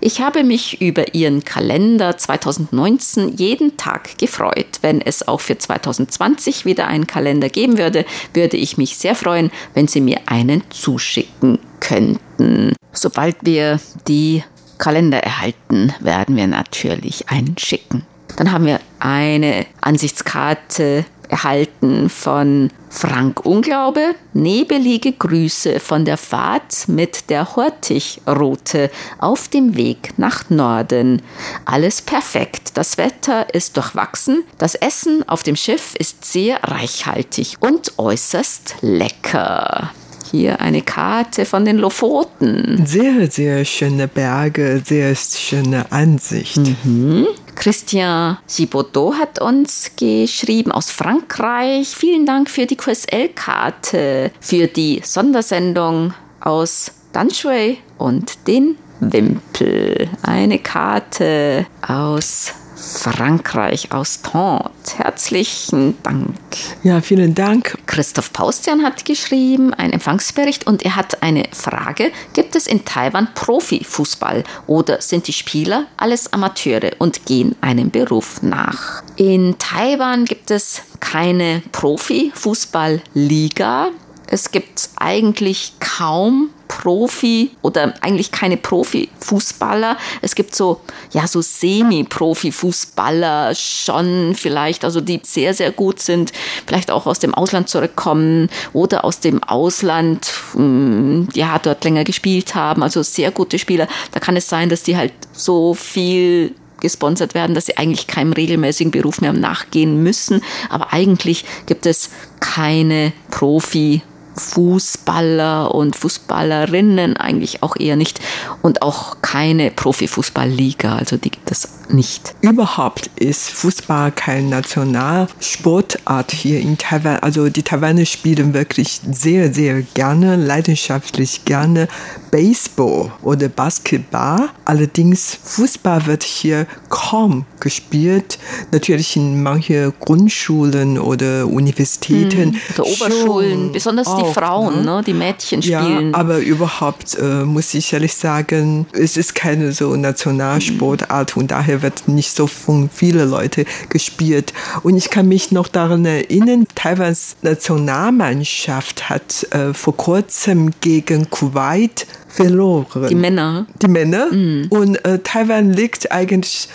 ich 0.00 0.20
habe 0.20 0.44
mich 0.44 0.80
über 0.80 1.14
Ihren 1.14 1.44
Kalender 1.44 2.16
2019 2.16 3.36
jeden 3.36 3.76
Tag 3.76 4.18
gefreut. 4.18 4.78
Wenn 4.80 5.00
es 5.00 5.26
auch 5.26 5.40
für 5.40 5.58
2020 5.58 6.64
wieder 6.64 6.86
einen 6.86 7.06
Kalender 7.06 7.48
geben 7.48 7.78
würde, 7.78 8.04
würde 8.32 8.56
ich 8.56 8.78
mich 8.78 8.96
sehr 8.96 9.14
freuen, 9.14 9.50
wenn 9.74 9.88
Sie 9.88 10.00
mir 10.00 10.20
einen 10.26 10.62
zuschicken 10.70 11.58
könnten. 11.80 12.74
Sobald 12.92 13.36
wir 13.42 13.80
die 14.08 14.44
Kalender 14.78 15.18
erhalten, 15.18 15.92
werden 16.00 16.36
wir 16.36 16.46
natürlich 16.46 17.28
einen 17.28 17.56
schicken. 17.58 18.04
Dann 18.36 18.52
haben 18.52 18.66
wir 18.66 18.80
eine 18.98 19.66
Ansichtskarte 19.80 21.04
erhalten 21.28 22.08
von 22.08 22.70
Frank 22.88 23.44
Unglaube. 23.44 24.14
Nebelige 24.32 25.12
Grüße 25.12 25.80
von 25.80 26.04
der 26.04 26.16
Fahrt 26.16 26.88
mit 26.88 27.30
der 27.30 27.56
Hortichroute 27.56 28.90
auf 29.18 29.48
dem 29.48 29.76
Weg 29.76 30.14
nach 30.18 30.48
Norden. 30.50 31.22
Alles 31.64 32.02
perfekt. 32.02 32.72
Das 32.74 32.98
Wetter 32.98 33.52
ist 33.54 33.76
durchwachsen. 33.76 34.44
Das 34.58 34.74
Essen 34.74 35.28
auf 35.28 35.42
dem 35.42 35.56
Schiff 35.56 35.94
ist 35.96 36.24
sehr 36.24 36.62
reichhaltig 36.62 37.56
und 37.60 37.98
äußerst 37.98 38.76
lecker. 38.82 39.90
Hier 40.30 40.61
eine 40.61 40.83
Karte 40.83 41.45
von 41.45 41.64
den 41.64 41.78
Lofoten. 41.78 42.85
Sehr, 42.87 43.30
sehr 43.30 43.64
schöne 43.64 44.09
Berge, 44.09 44.83
sehr 44.85 45.14
schöne 45.14 45.90
Ansicht. 45.90 46.61
Mhm. 46.85 47.26
Christian 47.54 48.38
Gibaudot 48.54 49.18
hat 49.18 49.40
uns 49.40 49.92
geschrieben 49.97 50.73
aus 50.73 50.90
Frankreich. 50.90 51.88
Vielen 51.88 52.26
Dank 52.26 52.50
für 52.50 52.66
die 52.66 52.76
QSL-Karte, 52.76 54.30
für 54.40 54.66
die 54.66 55.00
Sondersendung 55.02 56.12
aus 56.40 56.92
Danshui 57.12 57.78
und 57.99 58.47
den 58.47 58.76
Wimpel. 59.00 60.09
Eine 60.23 60.59
Karte 60.59 61.66
aus 61.87 62.52
Frankreich, 62.76 63.92
aus 63.92 64.23
Tante. 64.23 64.71
Herzlichen 64.97 65.97
Dank. 66.02 66.35
Ja, 66.83 67.00
vielen 67.00 67.35
Dank. 67.35 67.78
Christoph 67.87 68.33
Paustian 68.33 68.83
hat 68.83 69.04
geschrieben, 69.04 69.73
einen 69.75 69.92
Empfangsbericht 69.95 70.66
und 70.66 70.85
er 70.85 70.97
hat 70.97 71.23
eine 71.23 71.45
Frage. 71.52 72.11
Gibt 72.35 72.56
es 72.56 72.66
in 72.66 72.85
Taiwan 72.85 73.28
Profifußball 73.35 74.45
oder 74.66 75.00
sind 75.00 75.26
die 75.26 75.33
Spieler 75.33 75.87
alles 75.97 76.30
Amateure 76.33 76.90
und 76.99 77.25
gehen 77.26 77.56
einem 77.61 77.90
Beruf 77.90 78.42
nach? 78.42 79.02
In 79.16 79.56
Taiwan 79.59 80.26
gibt 80.26 80.50
es 80.50 80.83
keine 81.00 81.62
Profifußballliga. 81.73 83.90
Es 84.28 84.50
gibt 84.50 84.90
eigentlich 84.97 85.73
kaum 85.80 86.50
Profi 86.68 87.50
oder 87.62 87.95
eigentlich 88.00 88.33
keine 88.33 88.56
Profi-Fußballer. 88.56 89.97
Es 90.21 90.35
gibt 90.35 90.54
so, 90.54 90.80
ja, 91.12 91.26
so 91.26 91.40
Semi-Profi-Fußballer 91.40 93.54
schon 93.54 94.35
vielleicht, 94.35 94.85
also 94.85 95.00
die 95.00 95.21
sehr, 95.23 95.54
sehr 95.54 95.73
gut 95.73 96.00
sind, 96.00 96.33
vielleicht 96.66 96.90
auch 96.90 97.06
aus 97.06 97.18
dem 97.18 97.35
Ausland 97.35 97.68
zurückkommen 97.68 98.49
oder 98.73 99.04
aus 99.04 99.21
dem 99.21 99.42
Ausland, 99.42 100.33
hm, 100.52 101.28
ja, 101.35 101.59
dort 101.59 101.85
länger 101.85 102.04
gespielt 102.04 102.54
haben, 102.54 102.83
also 102.83 103.02
sehr 103.02 103.30
gute 103.30 103.59
Spieler. 103.59 103.88
Da 104.12 104.21
kann 104.21 104.37
es 104.37 104.49
sein, 104.49 104.68
dass 104.68 104.83
die 104.83 104.97
halt 104.97 105.12
so 105.33 105.75
viel 105.75 106.54
gesponsert 106.80 107.35
werden, 107.35 107.54
dass 107.54 107.66
sie 107.66 107.78
eigentlich 107.78 108.06
keinem 108.06 108.33
regelmäßigen 108.33 108.90
Beruf 108.90 109.21
mehr 109.21 109.33
nachgehen 109.33 110.02
müssen. 110.02 110.42
Aber 110.68 110.92
eigentlich 110.92 111.45
gibt 111.66 111.87
es 111.87 112.11
keine 112.40 113.12
Profi 113.30 114.02
Fußballer 114.36 115.74
und 115.74 115.96
Fußballerinnen 115.96 117.16
eigentlich 117.16 117.62
auch 117.62 117.76
eher 117.76 117.96
nicht. 117.96 118.20
Und 118.62 118.82
auch 118.82 119.18
keine 119.22 119.70
Profifußballliga, 119.70 120.96
also 120.96 121.16
die 121.16 121.30
gibt 121.30 121.50
es 121.50 121.68
nicht. 121.90 122.34
Überhaupt 122.40 123.10
ist 123.16 123.50
Fußball 123.50 124.12
keine 124.12 124.48
Nationalsportart 124.48 126.32
hier 126.32 126.60
in 126.60 126.78
Taiwan. 126.78 127.18
Also 127.20 127.48
die 127.48 127.62
Taiwaner 127.62 128.04
spielen 128.06 128.54
wirklich 128.54 129.00
sehr, 129.10 129.52
sehr 129.52 129.82
gerne, 129.82 130.36
leidenschaftlich 130.36 131.44
gerne 131.44 131.88
Baseball 132.30 133.12
oder 133.22 133.48
Basketball. 133.48 134.48
Allerdings 134.64 135.38
Fußball 135.42 136.06
wird 136.06 136.22
hier 136.22 136.66
kaum 136.88 137.44
gespielt. 137.60 138.38
Natürlich 138.72 139.16
in 139.16 139.42
manchen 139.42 139.92
Grundschulen 140.00 140.98
oder 140.98 141.46
Universitäten. 141.46 142.52
Hm, 142.52 142.60
oder 142.74 142.86
Oberschulen, 142.86 143.72
besonders 143.72 144.06
auch, 144.08 144.22
die 144.22 144.34
Frauen, 144.34 144.84
ne? 144.84 144.96
ne? 144.96 145.02
die 145.06 145.14
Mädchen 145.14 145.62
spielen. 145.62 146.12
Ja, 146.12 146.18
aber 146.18 146.38
überhaupt 146.38 147.16
äh, 147.18 147.44
muss 147.44 147.74
ich 147.74 147.92
ehrlich 147.92 148.14
sagen, 148.14 148.86
es 148.92 149.16
ist 149.16 149.34
keine 149.34 149.72
so 149.72 149.96
Nationalsportart 149.96 151.34
hm. 151.34 151.42
und 151.42 151.50
daher 151.50 151.75
wird 151.83 152.09
nicht 152.09 152.33
so 152.33 152.47
von 152.47 152.90
vielen 152.90 153.30
Leuten 153.30 153.64
gespielt. 153.88 154.52
Und 154.83 154.97
ich 154.97 155.11
kann 155.11 155.28
mich 155.28 155.52
noch 155.52 155.68
daran 155.68 156.04
erinnern, 156.04 156.66
Taiwans 156.75 157.37
Nationalmannschaft 157.42 159.09
hat 159.09 159.47
äh, 159.52 159.73
vor 159.75 159.97
kurzem 159.97 160.73
gegen 160.80 161.30
Kuwait 161.30 162.06
verloren. 162.28 163.09
Die 163.09 163.14
Männer. 163.14 163.66
Die 163.80 163.88
Männer. 163.88 164.33
Mhm. 164.33 164.66
Und 164.71 165.04
äh, 165.04 165.18
Taiwan 165.21 165.73
liegt 165.73 166.12
eigentlich 166.12 166.68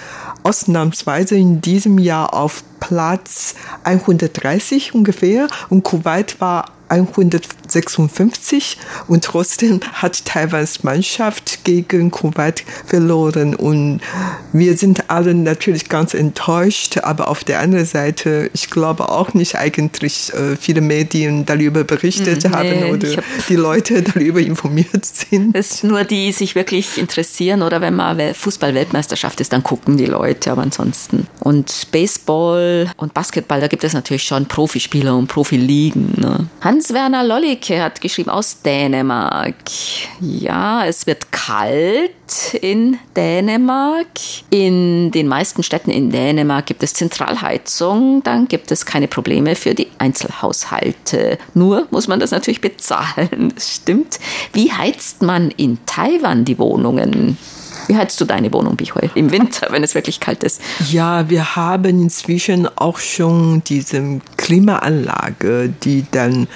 ausnahmsweise 0.43 1.35
in 1.35 1.61
diesem 1.61 1.99
Jahr 1.99 2.33
auf 2.33 2.63
Platz 2.79 3.55
130 3.83 4.95
ungefähr 4.95 5.47
und 5.69 5.83
Kuwait 5.83 6.41
war 6.41 6.65
156 7.75 8.77
und 9.07 9.23
trotzdem 9.23 9.79
hat 9.93 10.25
Taiwans 10.25 10.83
Mannschaft 10.83 11.63
gegen 11.63 12.11
Kuwait 12.11 12.63
verloren 12.85 13.55
und 13.55 14.01
wir 14.53 14.77
sind 14.77 15.09
alle 15.09 15.33
natürlich 15.33 15.89
ganz 15.89 16.13
enttäuscht, 16.13 16.97
aber 16.99 17.27
auf 17.27 17.43
der 17.43 17.59
anderen 17.59 17.85
Seite, 17.85 18.49
ich 18.53 18.69
glaube 18.69 19.09
auch 19.09 19.33
nicht 19.33 19.55
eigentlich 19.55 20.33
äh, 20.33 20.55
viele 20.55 20.81
Medien 20.81 21.45
darüber 21.45 21.83
berichtet 21.83 22.43
hm, 22.43 22.51
nee, 22.51 22.57
haben 22.57 22.91
oder 22.91 23.21
die 23.49 23.55
Leute 23.55 24.01
darüber 24.13 24.39
informiert 24.39 25.05
sind. 25.05 25.55
Es 25.55 25.71
ist 25.71 25.83
nur 25.83 26.03
die, 26.03 26.21
die 26.21 26.31
sich 26.31 26.55
wirklich 26.55 26.97
interessieren 26.97 27.61
oder 27.61 27.81
wenn 27.81 27.95
mal 27.95 28.33
Fußball-Weltmeisterschaft 28.33 29.41
ist, 29.41 29.53
dann 29.53 29.63
gucken 29.63 29.97
die 29.97 30.05
Leute, 30.05 30.51
aber 30.51 30.61
ansonsten. 30.61 31.27
Und 31.39 31.87
Baseball 31.91 32.91
und 32.97 33.13
Basketball, 33.13 33.59
da 33.59 33.67
gibt 33.67 33.83
es 33.83 33.93
natürlich 33.93 34.23
schon 34.23 34.45
Profispieler 34.45 35.15
und 35.15 35.27
Profiligen. 35.27 36.13
Ne? 36.17 36.47
Hans-Werner 36.61 37.23
Lollig 37.23 37.60
Annike 37.61 37.81
hat 37.81 38.01
geschrieben 38.01 38.29
aus 38.29 38.61
Dänemark. 38.61 39.55
Ja, 40.19 40.85
es 40.85 41.05
wird 41.05 41.31
kalt 41.31 42.11
in 42.59 42.97
Dänemark. 43.15 44.07
In 44.49 45.11
den 45.11 45.27
meisten 45.27 45.61
Städten 45.61 45.91
in 45.91 46.09
Dänemark 46.09 46.65
gibt 46.65 46.81
es 46.81 46.93
Zentralheizung. 46.93 48.23
Dann 48.23 48.47
gibt 48.47 48.71
es 48.71 48.85
keine 48.85 49.07
Probleme 49.07 49.55
für 49.55 49.75
die 49.75 49.87
Einzelhaushalte. 49.99 51.37
Nur 51.53 51.87
muss 51.91 52.07
man 52.07 52.19
das 52.19 52.31
natürlich 52.31 52.61
bezahlen. 52.61 53.51
Das 53.53 53.75
stimmt. 53.75 54.19
Wie 54.53 54.71
heizt 54.71 55.21
man 55.21 55.51
in 55.51 55.77
Taiwan 55.85 56.45
die 56.45 56.57
Wohnungen? 56.57 57.37
Wie 57.87 57.95
heizt 57.95 58.19
du 58.21 58.25
deine 58.25 58.53
Wohnung, 58.53 58.75
Bichoi, 58.75 59.09
im 59.15 59.31
Winter, 59.31 59.67
wenn 59.71 59.83
es 59.83 59.95
wirklich 59.95 60.19
kalt 60.19 60.43
ist? 60.43 60.61
Ja, 60.91 61.29
wir 61.29 61.55
haben 61.55 62.01
inzwischen 62.01 62.67
auch 62.77 62.99
schon 62.99 63.63
diese 63.65 64.21
Klimaanlage, 64.37 65.73
die 65.83 66.05
dann 66.11 66.47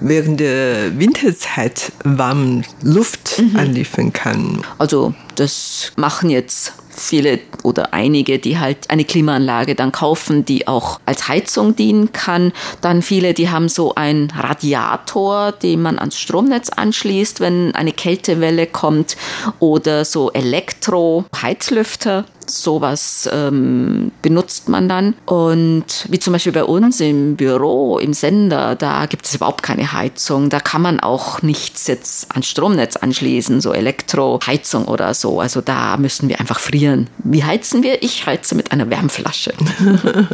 während 0.00 0.40
der 0.40 0.98
Winterzeit 0.98 1.92
warm 2.04 2.62
Luft 2.82 3.40
mhm. 3.40 3.56
anliefern 3.56 4.12
kann. 4.12 4.62
Also 4.78 5.14
das 5.38 5.92
machen 5.96 6.30
jetzt 6.30 6.72
viele 6.90 7.38
oder 7.62 7.94
einige, 7.94 8.38
die 8.38 8.58
halt 8.58 8.90
eine 8.90 9.04
Klimaanlage 9.04 9.74
dann 9.74 9.92
kaufen, 9.92 10.44
die 10.44 10.66
auch 10.66 11.00
als 11.06 11.28
Heizung 11.28 11.76
dienen 11.76 12.12
kann. 12.12 12.52
Dann 12.80 13.02
viele, 13.02 13.34
die 13.34 13.50
haben 13.50 13.68
so 13.68 13.94
einen 13.94 14.30
Radiator, 14.30 15.52
den 15.52 15.82
man 15.82 15.98
ans 15.98 16.18
Stromnetz 16.18 16.70
anschließt, 16.70 17.40
wenn 17.40 17.74
eine 17.74 17.92
Kältewelle 17.92 18.66
kommt 18.66 19.16
oder 19.60 20.04
so 20.04 20.32
Elektro-Heizlüfter 20.32 22.24
sowas 22.50 23.28
ähm, 23.32 24.10
benutzt 24.22 24.68
man 24.68 24.88
dann. 24.88 25.14
Und 25.26 26.06
wie 26.08 26.18
zum 26.18 26.32
Beispiel 26.32 26.52
bei 26.52 26.64
uns 26.64 27.00
im 27.00 27.36
Büro, 27.36 27.98
im 27.98 28.12
Sender, 28.12 28.74
da 28.74 29.06
gibt 29.06 29.26
es 29.26 29.34
überhaupt 29.34 29.62
keine 29.62 29.92
Heizung. 29.92 30.48
Da 30.48 30.60
kann 30.60 30.82
man 30.82 31.00
auch 31.00 31.42
nichts 31.42 31.86
jetzt 31.86 32.34
an 32.34 32.42
Stromnetz 32.42 32.96
anschließen, 32.96 33.60
so 33.60 33.72
Elektroheizung 33.72 34.86
oder 34.86 35.14
so. 35.14 35.27
Also 35.36 35.60
da 35.60 35.96
müssen 35.96 36.28
wir 36.28 36.40
einfach 36.40 36.58
frieren. 36.58 37.08
Wie 37.18 37.44
heizen 37.44 37.82
wir? 37.82 38.02
Ich 38.02 38.26
heize 38.26 38.54
mit 38.54 38.72
einer 38.72 38.90
Wärmflasche. 38.90 39.52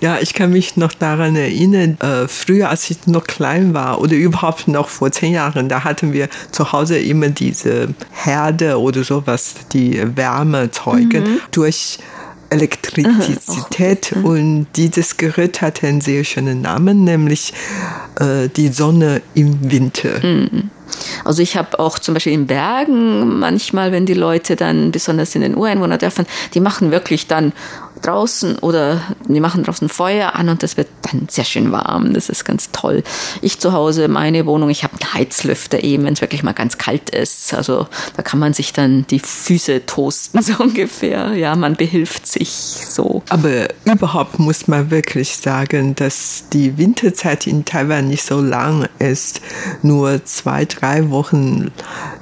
ja, 0.00 0.18
ich 0.20 0.34
kann 0.34 0.50
mich 0.50 0.76
noch 0.76 0.92
daran 0.92 1.36
erinnern, 1.36 1.98
äh, 2.00 2.28
früher, 2.28 2.70
als 2.70 2.90
ich 2.90 3.06
noch 3.06 3.24
klein 3.24 3.74
war 3.74 4.00
oder 4.00 4.14
überhaupt 4.14 4.68
noch 4.68 4.88
vor 4.88 5.10
zehn 5.10 5.32
Jahren, 5.32 5.68
da 5.68 5.84
hatten 5.84 6.12
wir 6.12 6.28
zu 6.50 6.72
Hause 6.72 6.98
immer 6.98 7.28
diese 7.28 7.94
Herde 8.12 8.80
oder 8.80 9.04
sowas, 9.04 9.54
die 9.72 10.16
Wärme 10.16 10.70
zeugen. 10.70 11.24
Mhm 11.24 11.40
durch 11.50 11.98
Elektrizität 12.50 14.14
mhm. 14.14 14.24
und 14.24 14.66
dieses 14.76 15.16
Gerät 15.16 15.62
hat 15.62 15.82
einen 15.82 16.00
sehr 16.00 16.24
schönen 16.24 16.60
Namen, 16.60 17.04
nämlich 17.04 17.54
äh, 18.20 18.48
die 18.48 18.68
Sonne 18.68 19.22
im 19.34 19.70
Winter. 19.70 20.20
Mhm. 20.22 20.70
Also 21.24 21.42
ich 21.42 21.56
habe 21.56 21.78
auch 21.78 21.98
zum 21.98 22.14
Beispiel 22.14 22.32
in 22.32 22.46
Bergen 22.46 23.38
manchmal, 23.38 23.92
wenn 23.92 24.06
die 24.06 24.14
Leute 24.14 24.56
dann, 24.56 24.92
besonders 24.92 25.34
in 25.34 25.42
den 25.42 25.56
Ureinwohnerdörfern, 25.56 26.26
die 26.54 26.60
machen 26.60 26.90
wirklich 26.90 27.26
dann 27.26 27.52
draußen 28.02 28.58
oder 28.58 29.00
die 29.28 29.40
machen 29.40 29.62
draußen 29.62 29.88
Feuer 29.88 30.34
an 30.34 30.48
und 30.48 30.62
das 30.62 30.76
wird 30.76 30.88
dann 31.10 31.28
sehr 31.28 31.44
schön 31.44 31.72
warm. 31.72 32.12
Das 32.14 32.28
ist 32.28 32.44
ganz 32.44 32.70
toll. 32.72 33.02
Ich 33.40 33.58
zu 33.58 33.72
Hause, 33.72 34.08
meine 34.08 34.46
Wohnung, 34.46 34.70
ich 34.70 34.84
habe 34.84 34.94
einen 35.00 35.14
Heizlüfter 35.14 35.82
eben, 35.82 36.04
wenn 36.04 36.14
es 36.14 36.20
wirklich 36.20 36.42
mal 36.42 36.52
ganz 36.52 36.78
kalt 36.78 37.10
ist. 37.10 37.54
Also 37.54 37.86
da 38.16 38.22
kann 38.22 38.38
man 38.38 38.52
sich 38.52 38.72
dann 38.72 39.06
die 39.08 39.20
Füße 39.20 39.86
toasten, 39.86 40.42
so 40.42 40.62
ungefähr. 40.62 41.34
Ja, 41.34 41.56
man 41.56 41.76
behilft 41.76 42.26
sich 42.26 42.50
so. 42.50 43.22
Aber 43.28 43.68
überhaupt 43.84 44.38
muss 44.38 44.68
man 44.68 44.90
wirklich 44.90 45.36
sagen, 45.36 45.94
dass 45.94 46.44
die 46.52 46.78
Winterzeit 46.78 47.46
in 47.46 47.64
Taiwan 47.64 48.08
nicht 48.08 48.24
so 48.24 48.40
lang 48.40 48.88
ist. 48.98 49.40
Nur 49.82 50.24
zwei, 50.24 50.64
drei 50.64 51.10
Wochen 51.10 51.70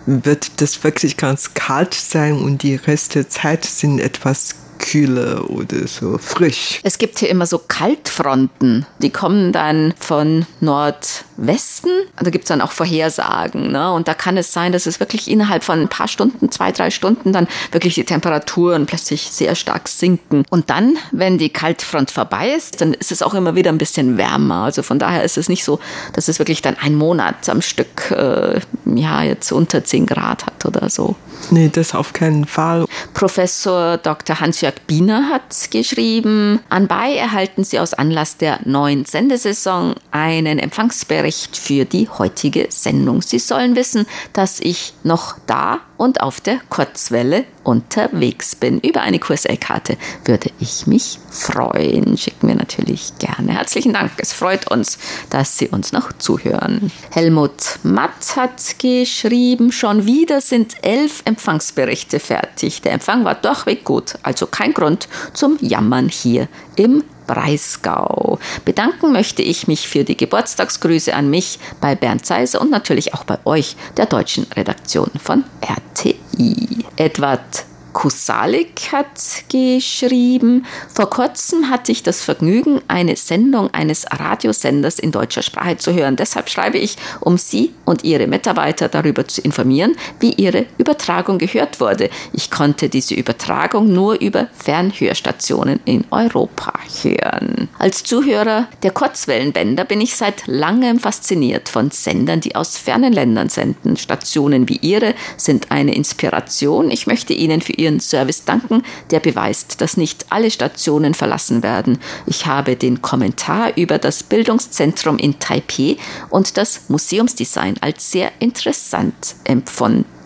wird 0.06 0.60
das 0.60 0.82
wirklich 0.84 1.16
ganz 1.16 1.54
kalt 1.54 1.94
sein 1.94 2.34
und 2.34 2.62
die 2.62 2.74
Rest 2.74 3.14
der 3.14 3.28
Zeit 3.28 3.64
sind 3.64 4.00
etwas 4.00 4.54
kühle 4.90 5.42
oder 5.44 5.86
so 5.86 6.18
frisch. 6.18 6.80
Es 6.82 6.98
gibt 6.98 7.20
hier 7.20 7.28
immer 7.28 7.46
so 7.46 7.58
Kaltfronten, 7.58 8.86
die 8.98 9.10
kommen 9.10 9.52
dann 9.52 9.94
von 9.98 10.46
Nordwesten. 10.60 11.90
Da 12.20 12.30
gibt 12.30 12.44
es 12.44 12.48
dann 12.48 12.60
auch 12.60 12.72
Vorhersagen. 12.72 13.70
Ne? 13.70 13.92
Und 13.92 14.08
da 14.08 14.14
kann 14.14 14.36
es 14.36 14.52
sein, 14.52 14.72
dass 14.72 14.86
es 14.86 14.98
wirklich 14.98 15.30
innerhalb 15.30 15.62
von 15.62 15.80
ein 15.80 15.88
paar 15.88 16.08
Stunden, 16.08 16.50
zwei, 16.50 16.72
drei 16.72 16.90
Stunden, 16.90 17.32
dann 17.32 17.46
wirklich 17.70 17.94
die 17.94 18.04
Temperaturen 18.04 18.86
plötzlich 18.86 19.30
sehr 19.30 19.54
stark 19.54 19.88
sinken. 19.88 20.44
Und 20.50 20.70
dann, 20.70 20.96
wenn 21.12 21.38
die 21.38 21.50
Kaltfront 21.50 22.10
vorbei 22.10 22.50
ist, 22.50 22.80
dann 22.80 22.94
ist 22.94 23.12
es 23.12 23.22
auch 23.22 23.34
immer 23.34 23.54
wieder 23.54 23.70
ein 23.70 23.78
bisschen 23.78 24.18
wärmer. 24.18 24.64
Also 24.64 24.82
von 24.82 24.98
daher 24.98 25.22
ist 25.22 25.38
es 25.38 25.48
nicht 25.48 25.64
so, 25.64 25.78
dass 26.14 26.26
es 26.26 26.40
wirklich 26.40 26.62
dann 26.62 26.76
ein 26.80 26.96
Monat 26.96 27.48
am 27.48 27.62
Stück, 27.62 28.10
äh, 28.10 28.60
ja, 28.86 29.22
jetzt 29.22 29.52
unter 29.52 29.84
10 29.84 30.06
Grad 30.06 30.46
hat 30.46 30.66
oder 30.66 30.90
so. 30.90 31.14
Nee, 31.50 31.70
das 31.72 31.94
auf 31.94 32.12
keinen 32.12 32.44
Fall. 32.44 32.84
Professor 33.14 33.96
Dr. 33.96 34.40
Hans-Jörg 34.40 34.74
Biener 34.86 35.28
hat 35.28 35.70
geschrieben, 35.70 36.60
anbei 36.68 37.14
erhalten 37.14 37.64
Sie 37.64 37.78
aus 37.78 37.94
Anlass 37.94 38.36
der 38.36 38.60
neuen 38.64 39.04
Sendesaison 39.04 39.94
einen 40.10 40.58
Empfangsbericht 40.58 41.56
für 41.56 41.84
die 41.84 42.08
heutige 42.08 42.66
Sendung. 42.70 43.22
Sie 43.22 43.38
sollen 43.38 43.76
wissen, 43.76 44.06
dass 44.32 44.60
ich 44.60 44.94
noch 45.02 45.36
da 45.46 45.80
und 46.00 46.22
auf 46.22 46.40
der 46.40 46.60
Kurzwelle 46.70 47.44
unterwegs 47.62 48.56
bin. 48.56 48.80
Über 48.80 49.02
eine 49.02 49.18
QSL-Karte 49.18 49.98
würde 50.24 50.50
ich 50.58 50.86
mich 50.86 51.18
freuen. 51.28 52.16
Schicken 52.16 52.48
wir 52.48 52.54
natürlich 52.54 53.12
gerne. 53.18 53.52
Herzlichen 53.52 53.92
Dank. 53.92 54.12
Es 54.16 54.32
freut 54.32 54.70
uns, 54.70 54.98
dass 55.28 55.58
Sie 55.58 55.68
uns 55.68 55.92
noch 55.92 56.10
zuhören. 56.14 56.90
Helmut 57.10 57.80
Matt 57.82 58.34
hat 58.34 58.78
geschrieben, 58.78 59.72
schon 59.72 60.06
wieder 60.06 60.40
sind 60.40 60.76
elf 60.80 61.20
Empfangsberichte 61.26 62.18
fertig. 62.18 62.80
Der 62.80 62.92
Empfang 62.92 63.26
war 63.26 63.34
durchweg 63.34 63.84
gut, 63.84 64.14
also 64.22 64.46
kein 64.46 64.72
Grund 64.72 65.06
zum 65.34 65.58
Jammern 65.60 66.08
hier 66.08 66.48
im 66.76 67.04
Breisgau. 67.30 68.40
Bedanken 68.64 69.12
möchte 69.12 69.42
ich 69.42 69.68
mich 69.68 69.88
für 69.88 70.02
die 70.02 70.16
Geburtstagsgrüße 70.16 71.14
an 71.14 71.30
mich 71.30 71.60
bei 71.80 71.94
Bernd 71.94 72.26
Seiser 72.26 72.60
und 72.60 72.72
natürlich 72.72 73.14
auch 73.14 73.22
bei 73.22 73.38
euch, 73.44 73.76
der 73.96 74.06
deutschen 74.06 74.46
Redaktion 74.56 75.10
von 75.22 75.44
RTI. 75.62 76.84
Edward 76.96 77.69
Kusalik 77.92 78.92
hat 78.92 79.44
geschrieben, 79.50 80.64
vor 80.92 81.10
kurzem 81.10 81.70
hatte 81.70 81.92
ich 81.92 82.02
das 82.02 82.22
Vergnügen, 82.22 82.80
eine 82.88 83.16
Sendung 83.16 83.72
eines 83.74 84.06
Radiosenders 84.10 84.98
in 84.98 85.12
deutscher 85.12 85.42
Sprache 85.42 85.76
zu 85.76 85.92
hören. 85.92 86.16
Deshalb 86.16 86.48
schreibe 86.48 86.78
ich, 86.78 86.96
um 87.20 87.36
Sie 87.36 87.72
und 87.84 88.04
Ihre 88.04 88.26
Mitarbeiter 88.26 88.88
darüber 88.88 89.26
zu 89.26 89.40
informieren, 89.40 89.96
wie 90.20 90.32
Ihre 90.32 90.66
Übertragung 90.78 91.38
gehört 91.38 91.80
wurde. 91.80 92.10
Ich 92.32 92.50
konnte 92.50 92.88
diese 92.88 93.14
Übertragung 93.14 93.92
nur 93.92 94.20
über 94.20 94.48
Fernhörstationen 94.56 95.80
in 95.84 96.04
Europa 96.10 96.72
hören. 97.02 97.68
Als 97.78 98.04
Zuhörer 98.04 98.68
der 98.82 98.92
Kurzwellenbänder 98.92 99.84
bin 99.84 100.00
ich 100.00 100.16
seit 100.16 100.46
langem 100.46 100.98
fasziniert 100.98 101.68
von 101.68 101.90
Sendern, 101.90 102.40
die 102.40 102.54
aus 102.54 102.76
fernen 102.76 103.12
Ländern 103.12 103.48
senden. 103.48 103.96
Stationen 103.96 104.68
wie 104.68 104.76
Ihre 104.76 105.14
sind 105.36 105.70
eine 105.70 105.94
Inspiration. 105.94 106.90
Ich 106.90 107.06
möchte 107.06 107.32
Ihnen 107.32 107.60
für 107.60 107.72
Ihren 107.80 107.98
Service 107.98 108.44
danken, 108.44 108.82
der 109.10 109.20
beweist, 109.20 109.80
dass 109.80 109.96
nicht 109.96 110.26
alle 110.28 110.50
Stationen 110.50 111.14
verlassen 111.14 111.62
werden. 111.62 111.98
Ich 112.26 112.44
habe 112.44 112.76
den 112.76 113.00
Kommentar 113.00 113.76
über 113.76 113.98
das 113.98 114.22
Bildungszentrum 114.22 115.16
in 115.18 115.38
Taipei 115.38 115.96
und 116.28 116.58
das 116.58 116.82
Museumsdesign 116.88 117.76
als 117.80 118.10
sehr 118.10 118.30
interessant 118.38 119.34
empfunden. 119.44 120.19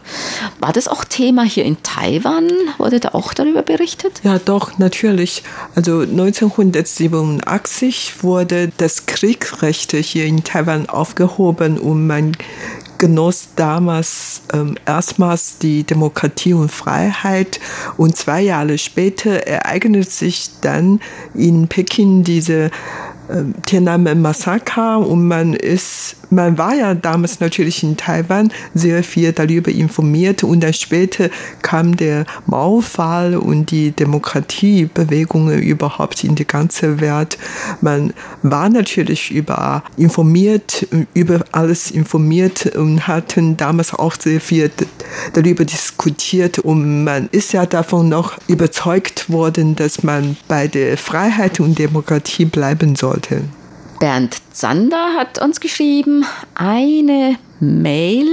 war 0.59 0.71
das 0.71 0.87
auch 0.87 1.03
Thema 1.03 1.43
hier 1.43 1.65
in 1.65 1.81
Taiwan. 1.81 2.49
Wurde 2.77 2.99
da 2.99 3.09
auch 3.13 3.33
darüber 3.33 3.63
berichtet? 3.63 4.21
Ja, 4.23 4.37
doch, 4.37 4.77
natürlich. 4.77 5.41
Also 5.73 6.01
1987 6.01 8.23
wurde 8.23 8.71
das 8.77 9.07
Kriegsrecht 9.07 9.93
hier 9.93 10.25
in 10.25 10.43
Taiwan 10.43 10.87
aufgehoben, 10.87 11.79
um 11.79 12.05
man 12.05 12.33
genoss 12.99 13.49
damals 13.55 14.43
ähm, 14.53 14.75
erstmals 14.85 15.57
die 15.57 15.83
Demokratie 15.83 16.53
und 16.53 16.71
Freiheit. 16.71 17.59
Und 17.97 18.15
zwei 18.15 18.41
Jahre 18.41 18.77
später 18.77 19.47
ereignet 19.47 20.11
sich 20.11 20.49
dann 20.61 20.99
in 21.33 21.67
Peking 21.67 22.23
diese 22.23 22.69
ähm, 23.29 23.55
Tiananmen-Massaker 23.65 24.99
und 24.99 25.27
man 25.27 25.53
ist, 25.53 26.17
man 26.29 26.57
war 26.57 26.75
ja 26.75 26.93
damals 26.95 27.39
natürlich 27.39 27.83
in 27.83 27.97
Taiwan 27.97 28.51
sehr 28.73 29.03
viel 29.03 29.33
darüber 29.33 29.71
informiert 29.71 30.43
und 30.43 30.61
dann 30.61 30.73
später 30.73 31.29
kam 31.61 31.97
der 31.97 32.25
Mauerfall 32.45 33.35
und 33.35 33.71
die 33.71 33.91
Demokratiebewegungen 33.91 35.61
überhaupt 35.61 36.23
in 36.23 36.35
die 36.35 36.47
ganze 36.47 37.01
Welt. 37.01 37.37
Man 37.81 38.13
war 38.41 38.69
natürlich 38.69 39.31
über 39.31 39.83
informiert, 39.97 40.87
über 41.13 41.43
alles 41.51 41.91
informiert 41.91 42.65
und 42.75 43.07
hatten 43.07 43.57
damals 43.57 43.93
auch 43.93 44.15
sehr 44.19 44.39
viel 44.39 44.71
darüber 45.33 45.65
diskutiert 45.65 46.59
und 46.59 47.03
man 47.03 47.27
ist 47.31 47.53
ja 47.53 47.65
davon 47.65 48.09
noch 48.09 48.37
überzeugt 48.47 49.29
worden, 49.29 49.75
dass 49.75 50.03
man 50.03 50.37
bei 50.47 50.67
der 50.67 50.97
Freiheit 50.97 51.59
und 51.59 51.77
Demokratie 51.77 52.45
bleiben 52.45 52.95
soll 52.95 53.09
sollte. 53.09 53.58
Bernd 53.99 54.37
Zander 54.53 55.13
hat 55.17 55.41
uns 55.41 55.59
geschrieben, 55.59 56.25
eine 56.55 57.37
Mail 57.59 58.29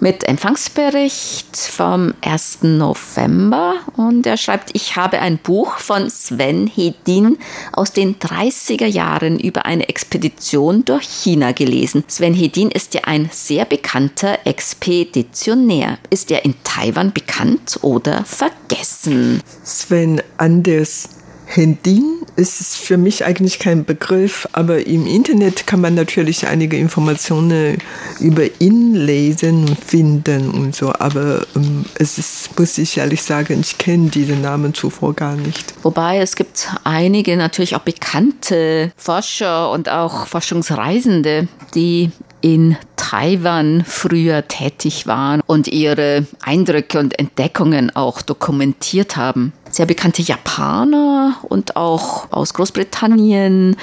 mit 0.00 0.24
Empfangsbericht 0.24 1.56
vom 1.56 2.12
1. 2.20 2.58
November 2.62 3.76
und 3.96 4.26
er 4.26 4.36
schreibt, 4.36 4.70
ich 4.74 4.94
habe 4.94 5.20
ein 5.20 5.38
Buch 5.38 5.78
von 5.78 6.10
Sven 6.10 6.66
Hedin 6.66 7.38
aus 7.72 7.92
den 7.92 8.18
30er 8.18 8.86
Jahren 8.86 9.40
über 9.40 9.64
eine 9.64 9.88
Expedition 9.88 10.84
durch 10.84 11.04
China 11.04 11.52
gelesen. 11.52 12.04
Sven 12.06 12.34
Hedin 12.34 12.70
ist 12.70 12.92
ja 12.92 13.00
ein 13.04 13.30
sehr 13.32 13.64
bekannter 13.64 14.38
Expeditionär. 14.44 15.98
Ist 16.10 16.30
er 16.30 16.44
in 16.44 16.54
Taiwan 16.62 17.12
bekannt 17.12 17.78
oder 17.82 18.24
vergessen? 18.24 19.42
Sven 19.64 20.22
Anders 20.36 21.17
Hedin 21.50 22.18
ist 22.36 22.76
für 22.76 22.98
mich 22.98 23.24
eigentlich 23.24 23.58
kein 23.58 23.84
Begriff, 23.84 24.46
aber 24.52 24.86
im 24.86 25.06
Internet 25.06 25.66
kann 25.66 25.80
man 25.80 25.94
natürlich 25.94 26.46
einige 26.46 26.76
Informationen 26.76 27.78
über 28.20 28.44
ihn 28.60 28.94
lesen 28.94 29.66
und 29.66 29.78
finden 29.82 30.50
und 30.50 30.74
so. 30.74 30.92
Aber 30.92 31.46
ähm, 31.56 31.86
es 31.94 32.18
ist, 32.18 32.58
muss 32.58 32.76
ich 32.76 32.98
ehrlich 32.98 33.22
sagen, 33.22 33.58
ich 33.60 33.78
kenne 33.78 34.10
diesen 34.10 34.42
Namen 34.42 34.74
zuvor 34.74 35.14
gar 35.14 35.36
nicht. 35.36 35.74
Wobei 35.82 36.18
es 36.18 36.36
gibt 36.36 36.68
einige 36.84 37.36
natürlich 37.36 37.74
auch 37.74 37.80
bekannte 37.80 38.92
Forscher 38.96 39.70
und 39.70 39.88
auch 39.88 40.26
Forschungsreisende, 40.26 41.48
die 41.74 42.10
in 42.40 42.76
Taiwan 42.96 43.84
früher 43.86 44.46
tätig 44.46 45.06
waren 45.06 45.40
und 45.46 45.66
ihre 45.66 46.26
Eindrücke 46.40 46.98
und 46.98 47.18
Entdeckungen 47.18 47.94
auch 47.96 48.22
dokumentiert 48.22 49.16
haben 49.16 49.52
sehr 49.70 49.86
bekannte 49.86 50.22
Japaner 50.22 51.36
und 51.42 51.76
auch 51.76 52.30
aus 52.30 52.54
Großbritannien, 52.54 53.76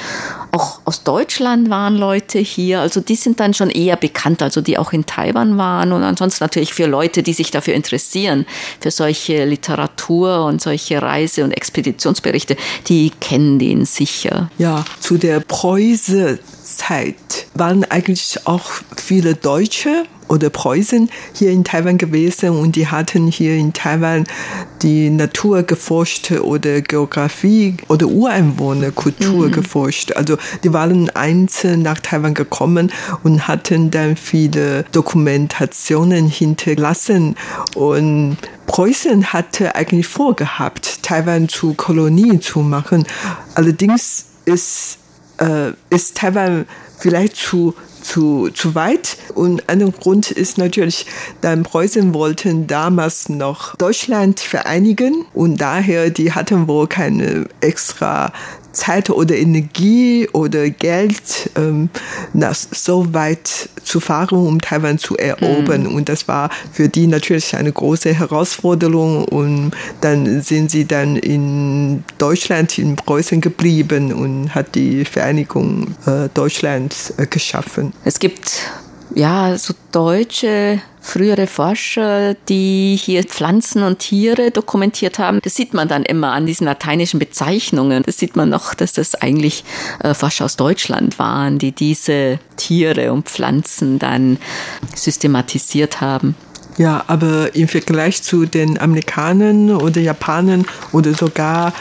auch 0.52 0.80
aus 0.86 1.04
Deutschland 1.04 1.70
waren 1.70 1.96
Leute 1.96 2.40
hier. 2.40 2.82
Also 2.82 3.02
die 3.02 3.16
sind 3.16 3.40
dann 3.40 3.54
schon 3.54 3.70
eher 3.70 3.96
bekannt, 3.96 4.42
also 4.42 4.62
die 4.62 4.78
auch 4.78 4.94
in 4.94 5.06
Taiwan 5.06 5.58
waren 5.58 5.92
und 5.92 6.04
ansonsten 6.04 6.44
natürlich 6.44 6.74
für 6.74 6.86
Leute, 6.86 7.24
die 7.24 7.34
sich 7.34 7.52
dafür 7.52 7.74
interessieren, 7.74 8.46
für 8.80 8.92
solche 8.92 9.46
Literatur 9.46 10.46
und 10.46 10.62
solche 10.62 11.02
Reise- 11.02 11.44
und 11.44 11.52
Expeditionsberichte, 11.52 12.58
die 12.88 13.12
kennen 13.20 13.60
den 13.60 13.86
sicher. 13.86 14.50
Ja, 14.58 14.86
zu 15.00 15.18
der 15.18 15.40
Preuße 15.40 16.40
Zeit 16.64 17.48
waren 17.54 17.84
eigentlich 17.86 18.40
auch 18.46 18.70
viele 18.98 19.36
Deutsche 19.36 20.06
oder 20.28 20.50
Preußen 20.50 21.10
hier 21.34 21.52
in 21.52 21.64
Taiwan 21.64 21.98
gewesen 21.98 22.50
und 22.50 22.76
die 22.76 22.88
hatten 22.88 23.28
hier 23.28 23.56
in 23.56 23.74
Taiwan 23.74 24.26
die 24.82 25.10
Natur 25.10 25.64
geforscht 25.64 26.32
oder 26.32 26.82
Geografie 26.82 27.76
oder 27.88 28.08
Ureinwohnerkultur 28.08 29.48
mhm. 29.48 29.52
geforscht. 29.52 30.12
Also 30.14 30.38
die 30.64 30.74
waren 30.74 31.10
einzeln 31.12 31.82
nach 31.82 32.00
Taiwan 32.00 32.34
gekommen 32.34 32.92
und 33.24 33.48
hatten 33.48 33.92
dann 33.92 34.16
viele 34.16 34.84
Dokumentationen 34.92 36.28
hinterlassen 36.28 37.36
und 37.76 38.38
Preußen 38.68 39.32
hatte 39.32 39.76
eigentlich 39.76 40.08
vorgehabt, 40.08 41.04
Taiwan 41.04 41.48
zu 41.48 41.76
Kolonie 41.76 42.40
zu 42.40 42.60
machen. 42.60 43.06
Allerdings 43.54 44.26
ist, 44.46 44.98
äh, 45.40 45.72
ist 45.90 46.18
Taiwan 46.18 46.66
vielleicht 46.98 47.36
zu 47.36 47.74
zu, 48.06 48.50
zu 48.54 48.76
weit. 48.76 49.18
Und 49.34 49.68
ein 49.68 49.92
Grund 49.92 50.32
ist 50.32 50.58
natürlich, 50.58 51.08
dann 51.42 51.64
Preußen 51.64 52.14
wollten 52.14 52.68
damals 52.68 53.30
noch 53.30 53.76
Deutschland 53.76 54.40
vereinigen 54.40 55.26
und 55.34 55.58
daher, 55.58 56.10
die 56.10 56.32
hatten 56.32 56.68
wohl 56.68 56.88
keine 56.88 57.48
extra 57.62 58.32
Zeit 58.76 59.10
oder 59.10 59.36
Energie 59.36 60.28
oder 60.34 60.70
Geld 60.70 61.50
ähm, 61.56 61.90
nach, 62.34 62.56
so 62.56 63.14
weit 63.14 63.70
zu 63.84 64.00
fahren, 64.00 64.38
um 64.38 64.62
Taiwan 64.62 64.98
zu 64.98 65.18
erobern. 65.18 65.84
Mhm. 65.84 65.96
Und 65.96 66.10
das 66.10 66.28
war 66.28 66.50
für 66.72 66.90
die 66.90 67.08
natürlich 67.08 67.56
eine 67.56 67.72
große 67.72 68.14
Herausforderung. 68.14 69.26
Und 69.26 69.72
dann 70.02 70.42
sind 70.42 70.72
sie 70.72 70.86
dann 70.86 71.16
in 71.16 72.04
Deutschland, 72.18 72.78
in 72.78 72.96
Preußen 72.96 73.42
geblieben 73.42 74.14
und 74.14 74.54
hat 74.54 74.76
die 74.76 75.06
Vereinigung 75.06 75.96
äh, 76.06 76.30
Deutschlands 76.34 77.14
äh, 77.18 77.26
geschaffen. 77.26 77.94
Es 78.04 78.20
gibt 78.20 78.62
ja 79.14 79.58
so 79.58 79.74
deutsche 79.92 80.82
frühere 81.06 81.46
Forscher, 81.46 82.34
die 82.50 83.00
hier 83.00 83.24
Pflanzen 83.24 83.84
und 83.84 84.00
Tiere 84.00 84.50
dokumentiert 84.50 85.20
haben. 85.20 85.40
Das 85.44 85.56
sieht 85.56 85.74
man 85.74 85.88
dann 85.88 86.04
immer 86.04 86.32
an 86.32 86.48
diesen 86.48 86.66
lateinischen 86.66 87.20
Bezeichnungen. 87.20 88.04
Das 88.04 88.18
sieht 88.18 88.36
man 88.36 88.50
noch, 88.50 88.74
dass 88.74 88.94
das 88.94 89.14
eigentlich 89.16 89.64
äh, 90.00 90.14
Forscher 90.14 90.46
aus 90.46 90.56
Deutschland 90.56 91.20
waren, 91.20 91.60
die 91.60 91.72
diese 91.72 92.40
Tiere 92.58 93.14
und 93.14 93.30
Pflanzen 93.30 94.00
dann 94.00 94.38
systematisiert 94.96 96.02
haben. 96.02 96.36
Ja, 96.78 97.06
aber 97.08 97.56
im 97.56 97.70
Vergleich 97.70 98.22
zu 98.22 98.46
den 98.46 98.78
Amerikanern 98.80 99.72
oder 99.72 100.02
Japanern 100.02 100.66
oder 100.92 101.14
sogar 101.14 101.72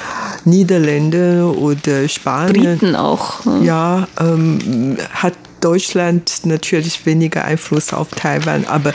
Niederländer 0.44 1.56
oder 1.56 2.08
Spanier. 2.08 2.76
Briten 2.76 2.94
auch. 2.94 3.40
Ja, 3.62 4.06
ähm, 4.20 4.96
hat 5.10 5.34
Deutschland 5.64 6.44
natürlich 6.44 7.06
weniger 7.06 7.46
Einfluss 7.46 7.94
auf 7.94 8.10
Taiwan, 8.10 8.66
aber 8.66 8.92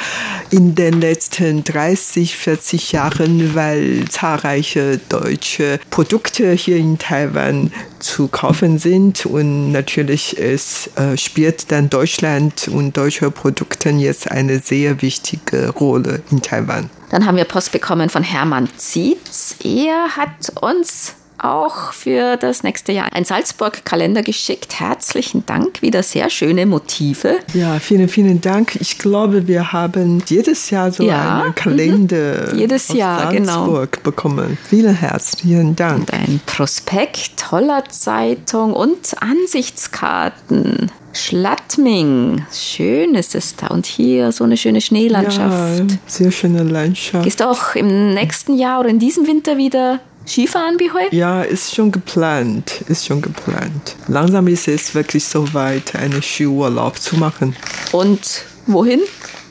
in 0.51 0.75
den 0.75 1.01
letzten 1.01 1.63
30, 1.63 2.38
40 2.38 2.91
Jahren, 2.91 3.55
weil 3.55 4.05
zahlreiche 4.08 4.99
deutsche 5.10 5.79
Produkte 5.89 6.51
hier 6.51 6.77
in 6.77 6.99
Taiwan 6.99 7.71
zu 7.97 8.27
kaufen 8.27 8.77
sind 8.77 9.25
und 9.25 9.71
natürlich 9.71 10.39
es 10.39 10.91
äh, 10.95 11.17
spielt 11.17 11.71
dann 11.71 11.89
Deutschland 11.89 12.67
und 12.67 12.95
deutsche 12.95 13.32
Produkte 13.32 13.89
jetzt 13.89 14.29
eine 14.29 14.60
sehr 14.60 15.01
wichtige 15.01 15.69
Rolle 15.69 16.21
in 16.29 16.41
Taiwan. 16.41 16.91
Dann 17.10 17.25
haben 17.25 17.38
wir 17.38 17.45
Post 17.45 17.71
bekommen 17.71 18.10
von 18.10 18.21
Hermann 18.21 18.69
Zietz. 18.77 19.55
Er 19.63 20.15
hat 20.15 20.51
uns 20.62 21.15
auch 21.43 21.93
für 21.93 22.38
das 22.38 22.63
nächste 22.63 22.91
Jahr 22.91 23.08
ein 23.13 23.25
Salzburg-Kalender 23.25 24.21
geschickt. 24.21 24.80
Herzlichen 24.80 25.45
Dank, 25.45 25.82
wieder 25.82 26.04
sehr 26.04 26.30
schöne 26.30 26.65
Motive. 26.65 27.39
Ja, 27.54 27.80
vielen, 27.80 28.10
vielen 28.10 28.41
Dank. 28.41 28.75
Ich 28.80 28.97
glaube, 28.97 29.47
wir 29.47 29.71
haben 29.71 30.23
jedes 30.28 30.69
Jahr 30.69 30.91
so 30.91 31.04
ja, 31.04 31.43
einen 31.43 31.56
Kalender 31.56 32.54
mhm. 32.54 32.60
jedes 32.60 32.89
Jahr, 32.89 33.32
genau. 33.32 33.65
Salzburg 33.65 33.91
genau. 33.91 34.04
bekommen. 34.04 34.58
Vielen 34.67 34.95
herzlichen 34.95 35.75
Dank. 35.75 35.99
Und 35.99 36.13
ein 36.13 36.41
Prospekt 36.45 37.38
toller 37.38 37.84
Zeitung 37.89 38.73
und 38.73 39.15
Ansichtskarten. 39.19 40.91
Schlattming, 41.12 42.45
schön 42.54 43.15
ist 43.15 43.34
es 43.34 43.56
da. 43.56 43.67
Und 43.67 43.86
hier 43.86 44.32
so 44.32 44.43
eine 44.43 44.58
schöne 44.58 44.80
Schneelandschaft. 44.80 45.80
Ja, 45.80 45.97
sehr 46.06 46.32
schöne 46.32 46.63
Landschaft. 46.63 47.23
Gehst 47.23 47.39
du 47.39 47.49
auch 47.49 47.75
im 47.75 48.13
nächsten 48.13 48.58
Jahr 48.58 48.82
oder 48.82 48.89
in 48.89 48.99
diesem 48.99 49.25
Winter 49.25 49.58
wieder 49.58 49.99
Skifahren 50.29 50.79
wie 50.79 50.91
heute? 50.91 51.15
Ja, 51.15 51.41
ist 51.41 51.73
schon 51.73 51.91
geplant. 51.91 52.81
Ist 52.87 53.07
schon 53.07 53.21
geplant. 53.21 53.95
Langsam 54.07 54.47
ist 54.47 54.67
es 54.67 54.93
wirklich 54.93 55.25
so 55.25 55.53
weit, 55.53 55.95
einen 55.95 56.21
Skiurlaub 56.21 56.99
zu 56.99 57.17
machen. 57.17 57.55
Und 57.91 58.43
wohin? 58.67 59.01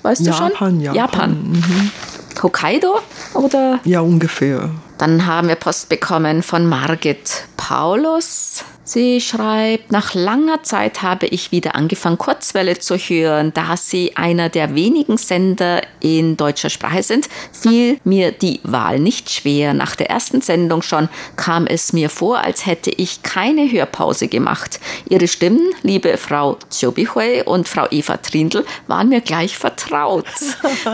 Weißt 0.02 0.24
Japan, 0.24 0.50
du 0.50 0.56
schon? 0.56 0.80
Japan. 0.80 0.94
Japan. 0.94 1.52
Mhm. 1.52 1.90
Hokkaido 2.42 3.00
oder? 3.34 3.80
Ja, 3.84 4.00
ungefähr. 4.00 4.70
Dann 4.98 5.26
haben 5.26 5.48
wir 5.48 5.56
Post 5.56 5.88
bekommen 5.88 6.42
von 6.44 6.66
Margit 6.66 7.44
Paulus. 7.56 8.64
Sie 8.88 9.20
schreibt, 9.20 9.92
nach 9.92 10.14
langer 10.14 10.62
Zeit 10.62 11.03
habe 11.03 11.27
ich 11.27 11.53
wieder 11.53 11.74
angefangen, 11.74 12.16
Kurzwelle 12.16 12.79
zu 12.79 12.96
hören. 12.96 13.53
Da 13.53 13.77
sie 13.77 14.16
einer 14.16 14.48
der 14.48 14.74
wenigen 14.74 15.18
Sender 15.18 15.83
in 16.01 16.38
deutscher 16.38 16.70
Sprache 16.70 17.03
sind, 17.03 17.29
fiel 17.53 17.98
mir 18.05 18.33
die 18.33 18.61
Wahl 18.62 18.98
nicht 18.98 19.29
schwer. 19.29 19.74
Nach 19.74 19.94
der 19.94 20.09
ersten 20.09 20.40
Sendung 20.40 20.81
schon 20.81 21.11
kam 21.37 21.66
es 21.66 21.92
mir 21.92 22.09
vor, 22.09 22.38
als 22.38 22.64
hätte 22.64 22.88
ich 22.88 23.22
keine 23.22 23.70
Hörpause 23.70 24.27
gemacht. 24.27 24.81
Ihre 25.11 25.29
Stimmen, 25.29 25.74
liebe 25.83 26.16
Frau 26.16 26.57
Chobihui 26.70 27.42
und 27.42 27.68
Frau 27.68 27.87
Eva 27.90 28.16
Trindl, 28.16 28.64
waren 28.87 29.11
mir 29.11 29.20
gleich 29.20 29.59
vertraut. 29.59 30.24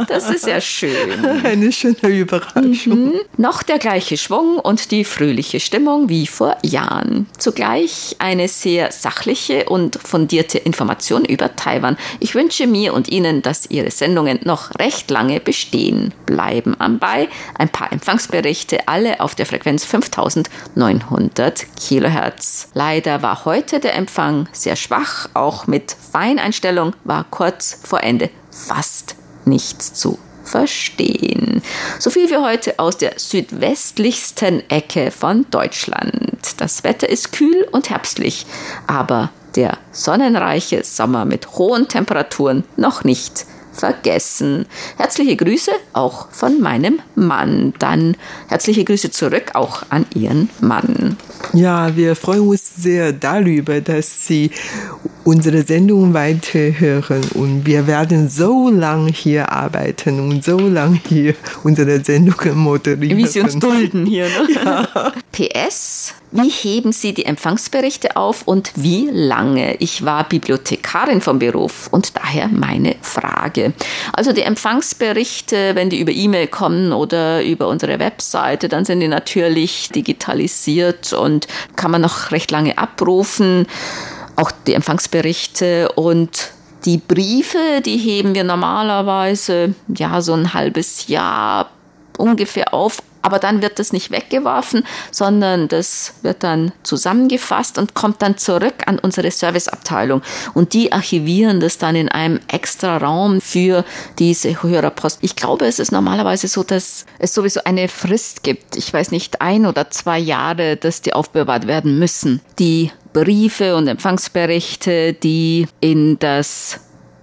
Das 0.08 0.30
ist 0.30 0.48
ja 0.48 0.60
schön. 0.60 1.24
Eine 1.44 1.70
schöne 1.70 2.08
Überraschung. 2.08 3.04
Mhm. 3.04 3.20
Noch 3.36 3.62
der 3.62 3.78
gleiche 3.78 4.16
Schwung 4.16 4.58
und 4.58 4.90
die 4.90 5.04
fröhliche 5.04 5.60
Stimmung 5.60 6.08
wie 6.08 6.26
vor 6.26 6.56
Jahren. 6.64 7.28
Zugleich 7.38 7.83
euch 7.84 8.16
eine 8.18 8.48
sehr 8.48 8.90
sachliche 8.92 9.64
und 9.66 9.98
fundierte 10.02 10.58
Information 10.58 11.24
über 11.24 11.54
Taiwan. 11.54 11.96
Ich 12.20 12.34
wünsche 12.34 12.66
mir 12.66 12.94
und 12.94 13.08
Ihnen, 13.08 13.42
dass 13.42 13.70
Ihre 13.70 13.90
Sendungen 13.90 14.40
noch 14.44 14.70
recht 14.78 15.10
lange 15.10 15.40
bestehen 15.40 16.14
bleiben. 16.26 16.80
Anbei 16.80 17.28
ein 17.58 17.68
paar 17.68 17.92
Empfangsberichte, 17.92 18.88
alle 18.88 19.20
auf 19.20 19.34
der 19.34 19.46
Frequenz 19.46 19.84
5900 19.84 21.66
Kilohertz. 21.76 22.68
Leider 22.74 23.22
war 23.22 23.44
heute 23.44 23.80
der 23.80 23.94
Empfang 23.94 24.48
sehr 24.52 24.76
schwach, 24.76 25.28
auch 25.34 25.66
mit 25.66 25.94
Feineinstellung 26.12 26.94
war 27.04 27.24
kurz 27.30 27.78
vor 27.84 28.02
Ende 28.02 28.30
fast 28.50 29.16
nichts 29.44 29.92
zu 29.92 30.18
verstehen. 30.44 31.62
So 31.98 32.10
viel 32.10 32.28
für 32.28 32.42
heute 32.42 32.78
aus 32.78 32.96
der 32.96 33.14
südwestlichsten 33.16 34.68
Ecke 34.70 35.10
von 35.10 35.46
Deutschland. 35.50 36.23
Das 36.56 36.84
Wetter 36.84 37.08
ist 37.08 37.32
kühl 37.32 37.66
und 37.72 37.90
herbstlich, 37.90 38.46
aber 38.86 39.30
der 39.56 39.78
sonnenreiche 39.92 40.82
Sommer 40.84 41.24
mit 41.24 41.52
hohen 41.52 41.88
Temperaturen 41.88 42.64
noch 42.76 43.04
nicht 43.04 43.46
vergessen. 43.72 44.66
Herzliche 44.96 45.36
Grüße 45.36 45.72
auch 45.92 46.28
von 46.30 46.60
meinem 46.60 47.00
Mann. 47.14 47.74
Dann 47.78 48.16
herzliche 48.48 48.84
Grüße 48.84 49.10
zurück 49.10 49.50
auch 49.54 49.82
an 49.90 50.06
Ihren 50.14 50.48
Mann. 50.60 51.16
Ja, 51.54 51.94
wir 51.94 52.16
freuen 52.16 52.48
uns 52.48 52.74
sehr 52.76 53.12
darüber, 53.12 53.80
dass 53.80 54.26
Sie 54.26 54.50
unsere 55.24 55.62
Sendung 55.62 56.12
weiterhören 56.12 57.22
und 57.34 57.64
wir 57.64 57.86
werden 57.86 58.28
so 58.28 58.68
lange 58.68 59.10
hier 59.10 59.50
arbeiten 59.50 60.20
und 60.20 60.44
so 60.44 60.58
lange 60.58 61.00
hier 61.08 61.34
unsere 61.62 62.04
Sendungen 62.04 62.58
moderieren. 62.58 63.16
Wie 63.16 63.26
Sie 63.26 63.40
uns 63.40 63.58
dulden 63.58 64.04
hier, 64.04 64.26
ne? 64.26 64.48
Ja. 64.54 65.12
PS, 65.32 66.14
wie 66.30 66.50
heben 66.50 66.92
Sie 66.92 67.14
die 67.14 67.24
Empfangsberichte 67.24 68.16
auf 68.16 68.42
und 68.46 68.72
wie 68.74 69.08
lange? 69.10 69.76
Ich 69.76 70.04
war 70.04 70.28
Bibliothekarin 70.28 71.20
vom 71.20 71.38
Beruf 71.38 71.88
und 71.90 72.16
daher 72.16 72.48
meine 72.48 72.96
Frage. 73.00 73.72
Also 74.12 74.32
die 74.32 74.42
Empfangsberichte, 74.42 75.74
wenn 75.74 75.90
die 75.90 76.00
über 76.00 76.12
E-Mail 76.12 76.48
kommen 76.48 76.92
oder 76.92 77.42
über 77.42 77.68
unsere 77.68 77.98
Webseite, 77.98 78.68
dann 78.68 78.84
sind 78.84 79.00
die 79.00 79.08
natürlich 79.08 79.88
digitalisiert 79.90 81.12
und 81.12 81.43
kann 81.76 81.90
man 81.90 82.00
noch 82.00 82.30
recht 82.30 82.50
lange 82.50 82.78
abrufen 82.78 83.66
auch 84.36 84.50
die 84.66 84.74
Empfangsberichte 84.74 85.92
und 85.92 86.52
die 86.84 86.98
Briefe, 86.98 87.80
die 87.84 87.96
heben 87.96 88.34
wir 88.34 88.44
normalerweise 88.44 89.74
ja 89.88 90.20
so 90.20 90.34
ein 90.34 90.52
halbes 90.52 91.08
Jahr 91.08 91.70
ungefähr 92.18 92.72
auf, 92.74 93.02
aber 93.24 93.38
dann 93.38 93.62
wird 93.62 93.78
das 93.78 93.94
nicht 93.94 94.10
weggeworfen, 94.10 94.84
sondern 95.10 95.66
das 95.68 96.12
wird 96.20 96.42
dann 96.42 96.72
zusammengefasst 96.82 97.78
und 97.78 97.94
kommt 97.94 98.20
dann 98.20 98.36
zurück 98.36 98.74
an 98.84 98.98
unsere 98.98 99.30
Serviceabteilung. 99.30 100.20
Und 100.52 100.74
die 100.74 100.92
archivieren 100.92 101.58
das 101.58 101.78
dann 101.78 101.96
in 101.96 102.10
einem 102.10 102.38
extra 102.48 102.98
Raum 102.98 103.40
für 103.40 103.86
diese 104.18 104.62
Hörerpost. 104.62 105.20
Ich 105.22 105.36
glaube, 105.36 105.64
es 105.64 105.78
ist 105.78 105.90
normalerweise 105.90 106.48
so, 106.48 106.64
dass 106.64 107.06
es 107.18 107.32
sowieso 107.32 107.64
eine 107.64 107.88
Frist 107.88 108.42
gibt. 108.42 108.76
Ich 108.76 108.92
weiß 108.92 109.10
nicht, 109.10 109.40
ein 109.40 109.64
oder 109.64 109.90
zwei 109.90 110.18
Jahre, 110.18 110.76
dass 110.76 111.00
die 111.00 111.14
aufbewahrt 111.14 111.66
werden 111.66 111.98
müssen. 111.98 112.42
Die 112.58 112.92
Briefe 113.14 113.74
und 113.74 113.88
Empfangsberichte, 113.88 115.14
die 115.14 115.66
in 115.80 116.18
das 116.18 116.80